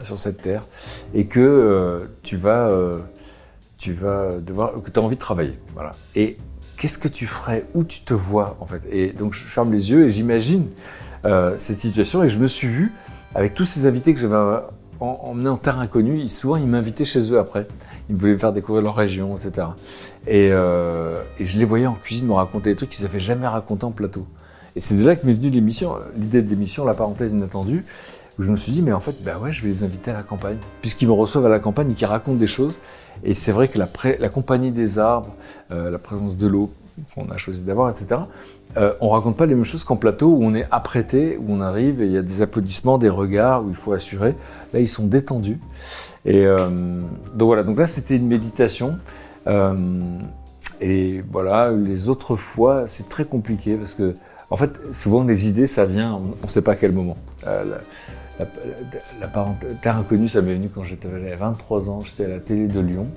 [0.03, 0.65] sur cette terre
[1.15, 2.71] et que euh, tu vas
[3.87, 5.57] tu vas devoir, que tu as envie de travailler.
[5.75, 5.93] Voilà.
[6.17, 6.39] Et
[6.77, 8.83] qu'est-ce que tu ferais Où tu te vois, en fait?
[8.91, 10.67] Et donc, je ferme les yeux et j'imagine
[11.25, 12.93] euh, cette situation et je me suis vu
[13.37, 14.35] avec tous ces invités que j'avais
[14.99, 16.27] emmenés en terre inconnue.
[16.27, 17.69] Souvent, ils m'invitaient chez eux après.
[18.09, 19.69] Ils me voulaient me faire découvrir leur région, etc.
[20.27, 23.47] Et, euh, et je les voyais en cuisine me raconter des trucs qu'ils n'avaient jamais
[23.47, 24.27] raconté en plateau.
[24.75, 27.85] Et c'est de là que m'est venue l'émission, l'idée de l'émission, la parenthèse inattendue,
[28.39, 30.15] où je me suis dit, mais en fait, bah ouais, je vais les inviter à
[30.15, 30.59] la campagne.
[30.81, 32.81] Puisqu'ils me reçoivent à la campagne et qu'ils racontent des choses.
[33.25, 35.35] Et c'est vrai que la, compagnie des arbres,
[35.71, 36.71] euh, la présence de l'eau
[37.15, 38.21] qu'on a choisi d'avoir, etc.,
[38.77, 41.61] euh, on raconte pas les mêmes choses qu'en plateau où on est apprêté, où on
[41.61, 44.35] arrive et il y a des applaudissements, des regards, où il faut assurer.
[44.73, 45.59] Là, ils sont détendus.
[46.27, 46.69] Et euh,
[47.35, 48.99] donc voilà, donc là, c'était une méditation.
[49.47, 49.75] Euh,
[50.81, 54.15] et voilà, les autres fois, c'est très compliqué parce que,
[54.51, 57.17] en fait, souvent les idées, ça vient, on ne sait pas à quel moment.
[58.39, 58.47] La,
[59.21, 59.29] la,
[59.81, 62.81] Terre inconnue, ça m'est venu quand j'étais à 23 ans, j'étais à la télé de
[62.81, 63.09] Lyon,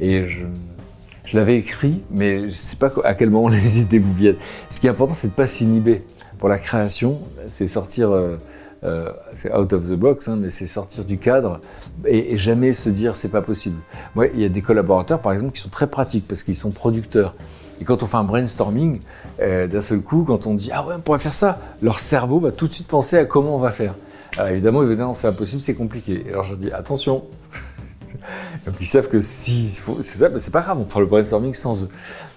[0.00, 4.14] et je, l'avais écrit, mais je ne sais pas à quel moment les idées vous
[4.14, 4.36] viennent.
[4.68, 6.04] Ce qui est important, c'est de ne pas s'inhiber.
[6.38, 8.36] Pour la création, c'est sortir, euh,
[8.84, 11.60] euh, c'est out of the box, hein, mais c'est sortir du cadre
[12.06, 13.76] et, et jamais se dire c'est pas possible.
[14.14, 16.70] Moi, il y a des collaborateurs, par exemple, qui sont très pratiques parce qu'ils sont
[16.70, 17.34] producteurs.
[17.80, 19.00] Et quand on fait un brainstorming,
[19.40, 22.38] euh, d'un seul coup, quand on dit ah ouais, on pourrait faire ça, leur cerveau
[22.38, 23.94] va tout de suite penser à comment on va faire.
[24.36, 26.24] Alors évidemment, évidemment, c'est impossible, c'est compliqué.
[26.28, 27.24] Alors je dis attention.
[28.66, 31.54] donc ils savent que si c'est ça, ben, c'est pas grave, on fera le brainstorming
[31.54, 31.88] sans eux.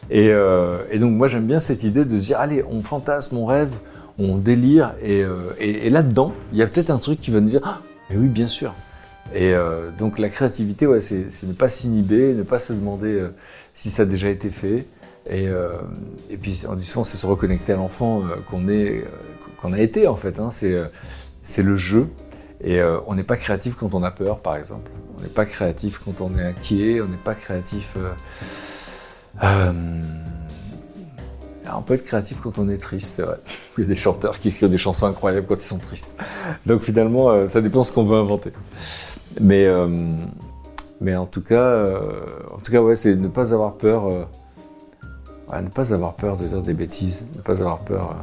[0.10, 3.38] Et, euh, et donc moi j'aime bien cette idée de se dire allez, on fantasme,
[3.38, 3.74] on rêve,
[4.18, 5.54] on délire, et, euh,
[5.90, 8.48] là-dedans, il y a peut-être un truc qui va nous dire ah, mais oui, bien
[8.48, 8.74] sûr.
[9.34, 13.24] Et euh, donc la créativité, ouais, c'est ne pas s'inhiber, ne pas se demander
[13.76, 14.86] si ça a déjà été fait.
[15.30, 15.48] Et,
[16.42, 20.38] puis en disant, c'est se reconnecter à l'enfant qu'on a été en fait.
[20.40, 20.78] Hein, c'est
[21.44, 22.08] c'est le jeu.
[22.64, 24.90] Et euh, on n'est pas créatif quand on a peur, par exemple.
[25.18, 27.96] On n'est pas créatif quand on est inquiet, on n'est pas créatif.
[27.98, 28.12] Euh,
[29.44, 30.02] euh,
[31.76, 33.38] on peut être créatif quand on est triste, vrai.
[33.78, 36.16] Il y a des chanteurs qui écrivent des chansons incroyables quand ils sont tristes.
[36.66, 38.52] Donc finalement, ça dépend de ce qu'on veut inventer.
[39.40, 39.68] Mais,
[41.02, 42.00] mais en tout cas,
[42.54, 44.28] en tout cas, ouais, c'est ne pas avoir peur.
[45.52, 48.14] ne pas avoir peur de dire des bêtises, ne pas avoir peur.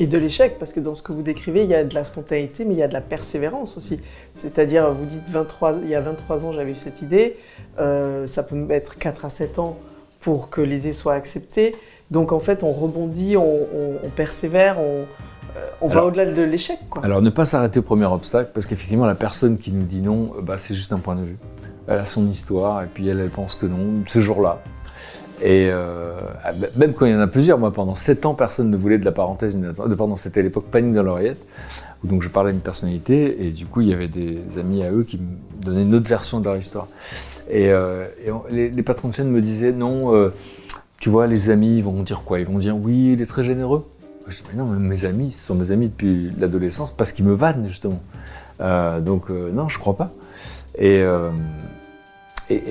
[0.00, 2.04] Et de l'échec, parce que dans ce que vous décrivez, il y a de la
[2.04, 3.98] spontanéité, mais il y a de la persévérance aussi.
[4.34, 7.36] C'est-à-dire, vous dites 23, il y a 23 ans, j'avais eu cette idée,
[7.80, 9.76] euh, ça peut mettre 4 à 7 ans
[10.20, 11.74] pour que l'idée soit acceptée.
[12.12, 15.04] Donc en fait, on rebondit, on, persévère, on,
[15.56, 16.78] euh, va au-delà de l'échec.
[17.02, 20.32] Alors ne pas s'arrêter au premier obstacle, parce qu'effectivement, la personne qui nous dit non,
[20.36, 21.38] euh, bah, c'est juste un point de vue.
[21.88, 24.62] Elle a son histoire, et puis elle, elle pense que non, ce jour-là.
[25.40, 26.12] Et euh,
[26.76, 29.04] même quand il y en a plusieurs, moi pendant 7 ans, personne ne voulait de
[29.04, 29.96] la parenthèse inattendue.
[29.96, 31.44] Pardon, c'était l'époque Panique dans l'oreillette,
[32.02, 34.90] où donc je parlais d'une personnalité, et du coup il y avait des amis à
[34.90, 36.88] eux qui me donnaient une autre version de leur histoire.
[37.50, 38.04] Et, euh,
[38.50, 40.30] les, patrons de chaîne me disaient non, euh,
[40.98, 42.40] tu vois, les amis vont dire quoi?
[42.40, 43.86] Ils vont dire oui, il est très généreux.
[44.26, 47.32] Je dis mais non, mes amis, ce sont mes amis depuis l'adolescence parce qu'ils me
[47.32, 48.02] vannent justement.
[48.60, 50.10] donc non, je crois pas.
[50.78, 51.02] Et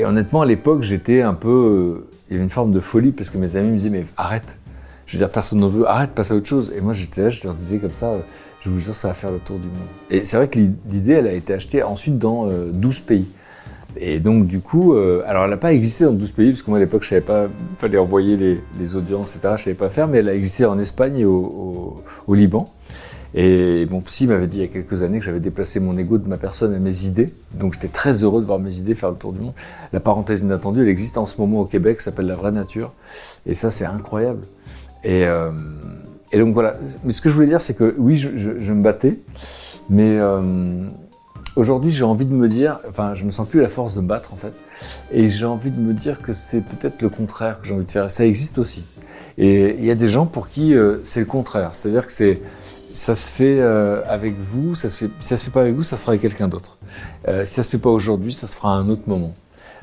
[0.03, 3.37] honnêtement, à l'époque, j'étais un peu il y avait une forme de folie parce que
[3.37, 4.57] mes amis me disaient mais arrête.
[5.05, 6.73] Je veux dire, personne n'en veut, arrête, passe à autre chose.
[6.75, 8.17] Et moi j'étais là, je leur disais comme ça,
[8.61, 9.87] je vous jure, ça va faire le tour du monde.
[10.09, 13.25] Et c'est vrai que l'idée, elle a été achetée ensuite dans 12 euh, pays.
[13.99, 16.69] Et donc du coup, euh, alors elle n'a pas existé dans 12 pays, parce que
[16.69, 18.37] moi à l'époque je savais pas, il fallait envoyer
[18.79, 19.55] les, audiences, etc.
[19.57, 22.71] Je savais pas faire, mais elle a existé en Espagne et au Liban.
[23.33, 26.17] Et mon psy m'avait dit il y a quelques années que j'avais déplacé mon ego
[26.17, 27.33] de ma personne à mes idées.
[27.53, 29.53] Donc j'étais très heureux de voir mes idées faire le tour du monde.
[29.93, 32.93] La parenthèse inattendue, elle existe en ce moment au Québec, s'appelle La Vraie Nature.
[33.45, 34.41] Et ça, c'est incroyable.
[35.03, 35.51] Et, euh,
[36.31, 36.77] et, donc voilà.
[37.03, 39.17] Mais ce que je voulais dire, c'est que oui, je, me battais.
[39.89, 40.87] Mais euh,
[41.55, 44.07] aujourd'hui, j'ai envie de me dire, enfin, je me sens plus la force de me
[44.07, 44.53] battre en fait.
[45.11, 47.91] Et j'ai envie de me dire que c'est peut-être le contraire que j'ai envie de
[47.91, 48.09] faire.
[48.11, 48.83] ça existe aussi.
[49.37, 51.75] Et il y a des gens pour qui euh, c'est le contraire.
[51.75, 52.41] C'est-à-dire que c'est
[52.93, 55.75] ça se fait euh, avec vous, ça se fait, si ça se fait pas avec
[55.75, 56.77] vous, ça se fera avec quelqu'un d'autre.
[57.27, 59.33] Euh, si ça se fait pas aujourd'hui, ça se fera à un autre moment.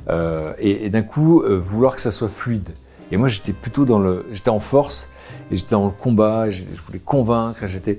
[0.09, 2.71] Euh, et, d'un coup, vouloir que ça soit fluide.
[3.11, 5.09] Et moi, j'étais plutôt dans le, j'étais en force
[5.51, 6.51] et j'étais dans le combat.
[6.51, 7.67] je voulais convaincre.
[7.67, 7.99] J'étais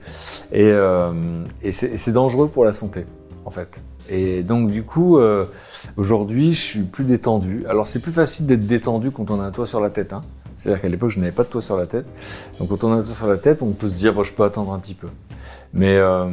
[0.51, 0.71] et,
[1.63, 3.05] et c'est dangereux pour la santé,
[3.45, 3.79] en fait.
[4.09, 5.17] Et donc du coup,
[5.97, 7.65] aujourd'hui, je suis plus détendu.
[7.67, 10.13] Alors c'est plus facile d'être détendu quand on a un toit sur la tête.
[10.13, 10.21] Hein.
[10.57, 12.05] C'est-à-dire qu'à l'époque, je n'avais pas de toit sur la tête.
[12.59, 14.33] Donc quand on a un toit sur la tête, on peut se dire, bon, je
[14.33, 15.07] peux attendre un petit peu.
[15.75, 16.25] Mais, euh,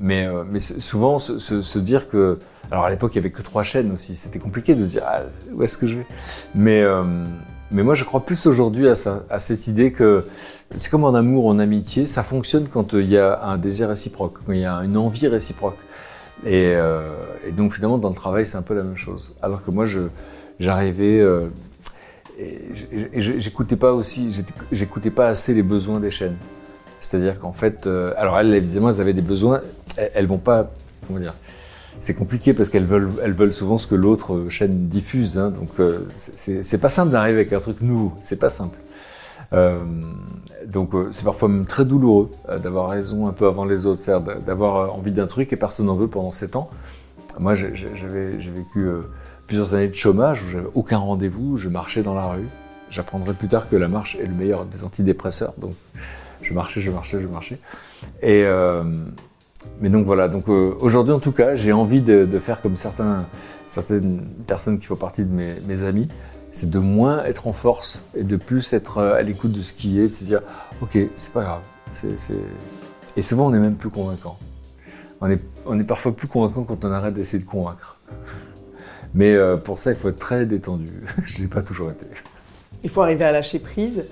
[0.00, 2.38] mais, euh, mais souvent, se, se, dire que...
[2.70, 4.14] Alors à l'époque, il n'y avait que trois chaînes aussi.
[4.14, 6.06] C'était compliqué de se dire, ah, où est-ce que je vais?
[6.54, 7.02] Mais, euh,
[7.72, 8.94] mais moi, je crois plus aujourd'hui à,
[9.28, 10.24] à cette idée que
[10.76, 14.38] c'est comme en amour, en amitié, ça fonctionne quand il y a un désir réciproque,
[14.46, 15.78] quand il y a une envie réciproque.
[16.46, 16.72] Et,
[17.46, 19.36] et donc finalement, dans le travail, c'est un peu la même chose.
[19.42, 20.00] Alors que moi, je
[20.58, 21.69] j'arrivais et
[23.14, 26.36] j'écoutais pas aussi, j'écoutais pas assez les besoins des chaînes.
[27.00, 29.62] C'est-à-dire qu'en fait, euh, alors elles évidemment elles avaient des besoins,
[29.96, 30.70] elles, vont pas,
[31.06, 31.34] comment dire,
[31.98, 35.38] c'est compliqué parce qu'elles veulent, elles veulent souvent ce que l'autre chaîne diffuse.
[35.38, 38.78] Hein, donc euh, c'est pas simple d'arriver avec un truc nouveau, c'est pas simple.
[39.52, 39.80] Euh,
[40.66, 42.30] donc c'est parfois même très douloureux
[42.62, 45.96] d'avoir raison un peu avant les autres, c'est-à-dire d'avoir envie d'un truc et personne n'en
[45.96, 46.70] veut pendant 7 ans.
[47.38, 48.88] Moi j'ai vécu
[49.50, 52.46] plusieurs années de chômage où j'avais aucun rendez-vous, je marchais dans la rue.
[52.88, 55.72] J'apprendrai plus tard que la marche est le meilleur des antidépresseurs, donc
[56.40, 57.58] je marchais, je marchais, je marchais.
[58.22, 58.84] Et euh,
[59.80, 63.26] mais donc voilà, donc euh, aujourd'hui en tout cas, j'ai envie de, faire comme certaines
[64.46, 65.32] personnes qui font partie de
[65.66, 66.06] mes, amis,
[66.52, 69.72] c'est de moins être en force et de plus être euh, à l'écoute de ce
[69.72, 70.42] qui est, de se dire
[70.80, 71.62] ok, c'est pas grave.
[73.16, 74.38] Et souvent on est même plus convaincant.
[75.20, 77.96] On est parfois plus convaincant quand on arrête d'essayer de convaincre.
[79.14, 80.90] Mais euh, pour ça, il faut être très détendu.
[81.24, 82.06] je ne l'ai pas toujours été.
[82.82, 84.04] Il faut arriver à lâcher prise,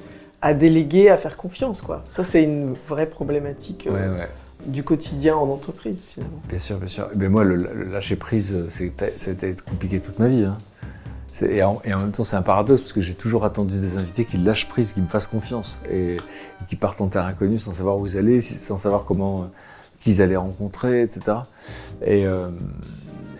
[0.43, 1.81] à déléguer, à faire confiance.
[1.81, 2.05] quoi.
[2.11, 4.25] Ça, c'est une vraie problématique euh,
[4.67, 6.43] du quotidien en entreprise, finalement.
[6.49, 7.09] Bien sûr, bien sûr.
[7.15, 7.57] Mais moi, le,
[7.91, 8.85] lâcher prise, ça
[9.31, 10.45] a été compliqué toute ma vie.
[10.45, 10.59] Hein.
[11.43, 14.39] Et en, même temps, c'est un paradoxe parce que j'ai toujours attendu des invités qui
[14.39, 16.17] lâchent prise, qui me fassent confiance et,
[16.69, 19.47] qui partent en terre inconnue sans savoir où ils allaient, sans savoir comment, euh,
[20.01, 21.39] qu'ils allaient rencontrer, etc.
[22.05, 22.27] Et,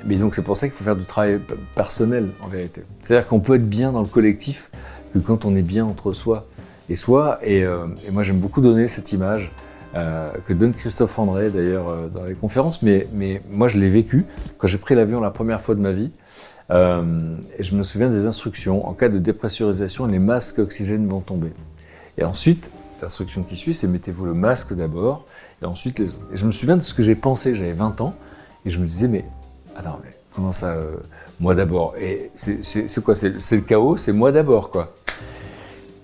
[0.05, 1.41] mais donc c'est pour ça qu'il faut faire du travail
[1.75, 2.83] personnel en vérité.
[3.01, 4.71] C'est-à-dire qu'on peut être bien dans le collectif
[5.13, 6.47] que quand on est bien entre soi
[6.89, 7.39] et soi.
[7.43, 9.51] Et, euh, moi j'aime beaucoup donner cette image
[9.95, 13.89] euh, que donne Christophe André d'ailleurs euh, dans les conférences, mais, mais moi je l'ai
[13.89, 14.25] vécu
[14.59, 16.11] quand j'ai pris l'avion la première fois de ma vie.
[16.71, 18.87] et je me souviens des instructions.
[18.87, 21.53] En cas de dépressurisation, les masques oxygène vont tomber.
[22.19, 22.71] Et ensuite,
[23.01, 25.25] l'instruction qui suit, c'est mettez-vous le masque d'abord
[25.63, 26.29] et ensuite les autres.
[26.33, 28.15] Et je me souviens de ce que j'ai pensé, j'avais 20 ans,
[28.67, 29.25] et je me disais, mais
[29.79, 30.97] attends, mais comment ça, euh,
[31.41, 34.95] moi d'abord Et c'est quoi C'est le chaos, c'est moi d'abord, quoi.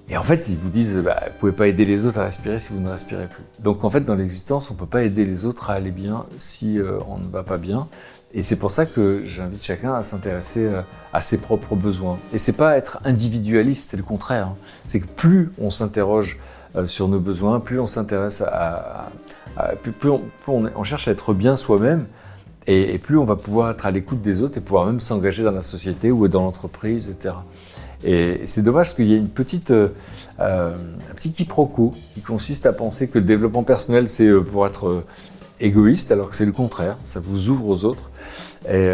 [0.09, 2.59] Et en fait, ils vous disent, bah, vous pouvez pas aider les autres à respirer
[2.59, 3.43] si vous ne respirez plus.
[3.61, 6.79] Donc en fait, dans l'existence, on peut pas aider les autres à aller bien si
[6.79, 7.89] euh, on ne va pas bien.
[8.35, 10.83] Et c'est pour ça que j'invite chacun à s'intéresser euh,
[11.15, 12.19] à ses propres besoins.
[12.35, 14.49] Et c'est pas être individualiste, c'est le contraire.
[14.49, 14.57] Hein.
[14.89, 16.39] C'est que plus on s'interroge
[16.87, 19.09] sur nos besoins, plus on s'intéresse à,
[19.83, 20.11] plus,
[20.49, 22.07] on, cherche à être bien soi-même,
[22.67, 25.51] et, plus on va pouvoir être à l'écoute des autres et pouvoir même s'engager dans
[25.51, 27.35] la société ou dans l'entreprise, etc.
[28.05, 29.89] Et c'est dommage qu'il y ait une petite, euh,
[30.41, 30.75] euh,
[31.11, 35.05] un petit quiproquo qui consiste à penser que le développement personnel c'est euh, pour être
[35.61, 38.11] égoïste, alors que c'est le contraire, ça vous ouvre aux autres.
[38.69, 38.91] Et,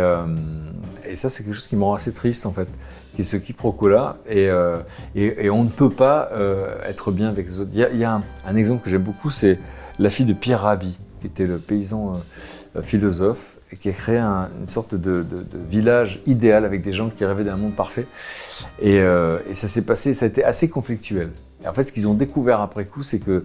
[1.17, 2.69] ça, c'est quelque chose qui me rend assez triste en fait,
[3.15, 4.19] qui est ce quiproquo-là.
[4.29, 4.49] Et,
[5.51, 6.31] on ne peut pas
[6.87, 7.71] être bien avec les autres.
[7.73, 9.59] Il y a, un, un, exemple que j'aime beaucoup, c'est
[9.99, 12.13] la fille de Pierre Rabhi, qui était le paysan
[12.83, 15.25] philosophe qui a créé une sorte de,
[15.69, 18.07] village idéal avec des gens qui rêvaient d'un monde parfait.
[18.83, 21.31] Euh, et, ça s'est passé, ça a été assez conflictuel.
[21.63, 23.45] Et en fait, ce qu'ils ont découvert après coup, c'est que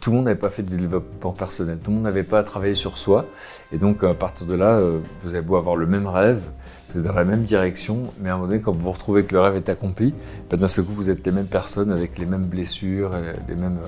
[0.00, 2.74] tout le monde n'avait pas fait de développement personnel, tout le monde n'avait pas travaillé
[2.74, 3.26] sur soi.
[3.72, 6.42] Et donc, à partir de là, euh, vous avez beau avoir le même rêve,
[6.88, 9.24] vous êtes dans la même direction, mais à un moment donné, quand vous vous retrouvez
[9.24, 10.14] que le rêve est accompli,
[10.48, 13.10] ben, d'un seul coup, vous êtes les mêmes personnes avec les mêmes blessures,
[13.48, 13.78] les mêmes,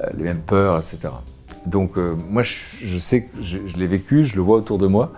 [0.00, 1.10] euh, les mêmes peurs, etc.
[1.66, 5.12] Donc euh, moi, je, sais que je, l'ai vécu, je le vois autour de moi,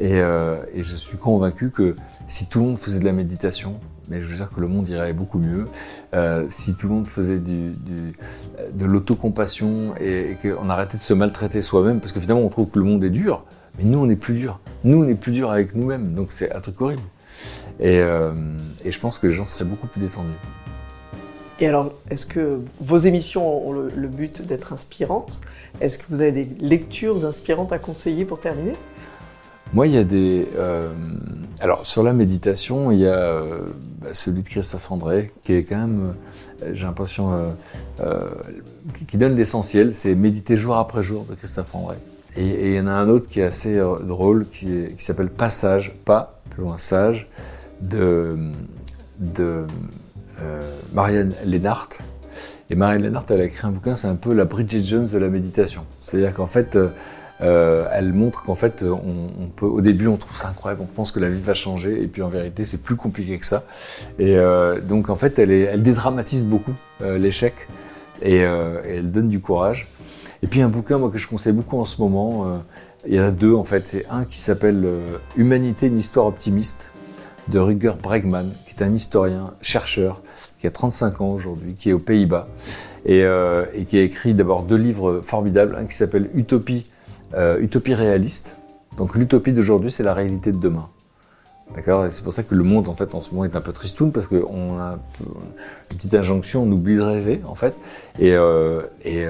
[0.00, 1.96] euh, et, je suis convaincu que
[2.28, 3.76] si tout le monde faisait de la méditation,
[4.08, 5.64] mais je veux dire que le monde irait beaucoup mieux.
[6.14, 12.00] Euh, si tout le monde faisait de l'autocompassion et, qu'on arrêtait de se maltraiter soi-même,
[12.00, 13.44] parce que finalement on trouve que le monde est dur,
[13.78, 14.60] mais nous on est plus dur.
[14.84, 17.02] Nous on est plus dur avec nous-mêmes, donc c'est un truc horrible.
[17.80, 20.28] Et je pense que les gens seraient beaucoup plus détendus.
[21.60, 25.40] Et alors, est-ce que vos émissions ont le, but d'être inspirantes?
[25.80, 28.74] Est-ce que vous avez des lectures inspirantes à conseiller pour terminer?
[29.74, 30.48] Moi, il y a des...
[30.56, 30.90] Euh,
[31.60, 33.60] alors, sur la méditation, il y a euh,
[34.00, 36.14] bah, celui de Christophe André, qui est quand même,
[36.62, 37.54] euh, j'ai l'impression,
[39.06, 41.96] qui donne l'essentiel, c'est Méditer jour après jour de Christophe André.
[42.36, 46.40] Et, il y en a un autre qui est assez drôle, qui, s'appelle Passage, pas
[46.50, 47.28] plus loin sage,
[47.82, 48.36] de...
[49.18, 49.64] de
[50.92, 51.88] Marianne Lénart.
[52.70, 55.18] Et Marianne Lénart, elle a écrit un bouquin, c'est un peu la Bridget Jones de
[55.18, 55.84] la méditation.
[56.00, 56.88] C'est-à-dire qu'en fait, euh,
[57.40, 61.10] euh, elle montre qu'en fait, on, peut, au début, on trouve ça incroyable, on pense
[61.10, 63.64] que la vie va changer, et puis en vérité, c'est plus compliqué que ça.
[64.18, 64.36] Et
[64.86, 67.54] donc, en fait, elle, elle dédramatise beaucoup l'échec,
[68.22, 69.86] et, elle donne du courage.
[70.42, 72.60] Et puis, un bouquin, moi, que je conseille beaucoup en ce moment,
[73.06, 73.86] il y en a deux, en fait.
[73.86, 74.84] C'est un qui s'appelle
[75.36, 76.90] Humanité, une histoire optimiste,
[77.46, 80.20] de Rüger Bregman, qui est un historien, chercheur,
[80.60, 82.48] qui a 35 ans aujourd'hui, qui est aux Pays-Bas,
[83.06, 86.86] et, euh, et, qui a écrit d'abord deux livres formidables, un qui s'appelle Utopie,
[87.34, 88.54] euh, Utopie réaliste.
[88.96, 90.88] Donc l'utopie d'aujourd'hui, c'est la réalité de demain.
[91.74, 92.06] D'accord?
[92.10, 94.10] C'est pour ça que le monde, en fait, en ce moment, est un peu tristoun,
[94.10, 94.98] parce qu'on a
[95.90, 97.74] une petite injonction, on oublie de rêver, en fait.
[98.18, 99.26] Et, euh, et,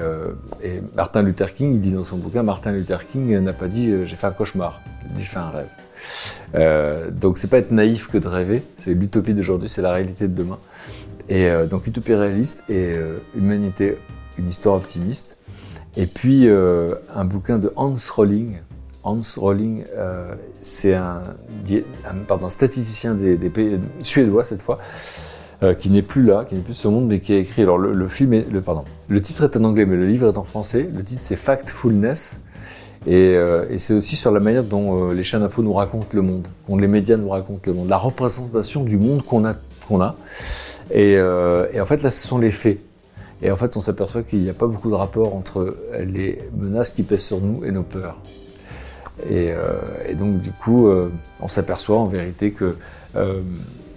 [0.95, 4.15] Martin Luther King, il dit dans son bouquin, Martin Luther King n'a pas dit j'ai
[4.15, 5.67] fait un cauchemar, il dit j'ai fait un rêve.
[6.55, 10.27] Euh, donc c'est pas être naïf que de rêver, c'est l'utopie d'aujourd'hui, c'est la réalité
[10.27, 10.57] de demain.
[11.29, 13.97] Et euh, donc utopie réaliste et euh, humanité,
[14.37, 15.37] une histoire optimiste.
[15.95, 18.57] Et puis euh, un bouquin de Hans Rolling.
[19.03, 19.85] Hans Rolling,
[20.61, 21.23] c'est un,
[22.27, 24.77] pardon, statisticien des, des, pays suédois cette fois,
[25.79, 27.61] qui n'est plus là, qui n'est plus sur ce monde, mais qui a écrit.
[27.61, 30.27] Alors le, le film, est, le pardon, le titre est en anglais, mais le livre
[30.27, 30.89] est en français.
[30.93, 32.39] Le titre c'est Factfulness.
[33.07, 33.35] Et,
[33.69, 36.75] et c'est aussi sur la manière dont les chaînes d'infos nous racontent le monde, dont
[36.75, 39.55] les médias nous racontent le monde, la représentation du monde qu'on a,
[39.87, 40.15] qu'on a.
[40.91, 42.79] Et, euh, et, en fait, là, ce sont les faits.
[43.41, 46.91] Et en fait, on s'aperçoit qu'il n'y a pas beaucoup de rapport entre les menaces
[46.91, 48.19] qui pèsent sur nous et nos peurs.
[49.29, 51.09] Et, euh, et donc, du coup, euh,
[51.39, 52.75] on s'aperçoit en vérité que,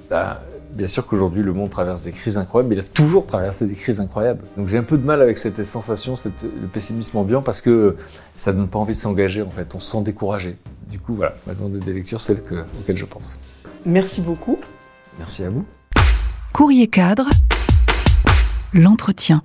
[0.08, 3.66] bah, bien sûr qu'aujourd'hui, le monde traverse des crises incroyables, mais il a toujours traversé
[3.66, 4.42] des crises incroyables.
[4.56, 7.96] Donc, j'ai un peu de mal avec cette sensation, cette, le pessimisme ambiant, parce que
[8.36, 9.74] ça donne pas envie de s'engager, en fait.
[9.74, 10.56] On se sent découragé.
[10.88, 13.38] Du coup, voilà, ma demande des lectures, celle que, auquel je pense.
[13.84, 14.58] Merci beaucoup.
[15.18, 15.64] Merci à vous.
[16.52, 17.30] Courrier cadre,
[18.74, 19.42] l'entretien.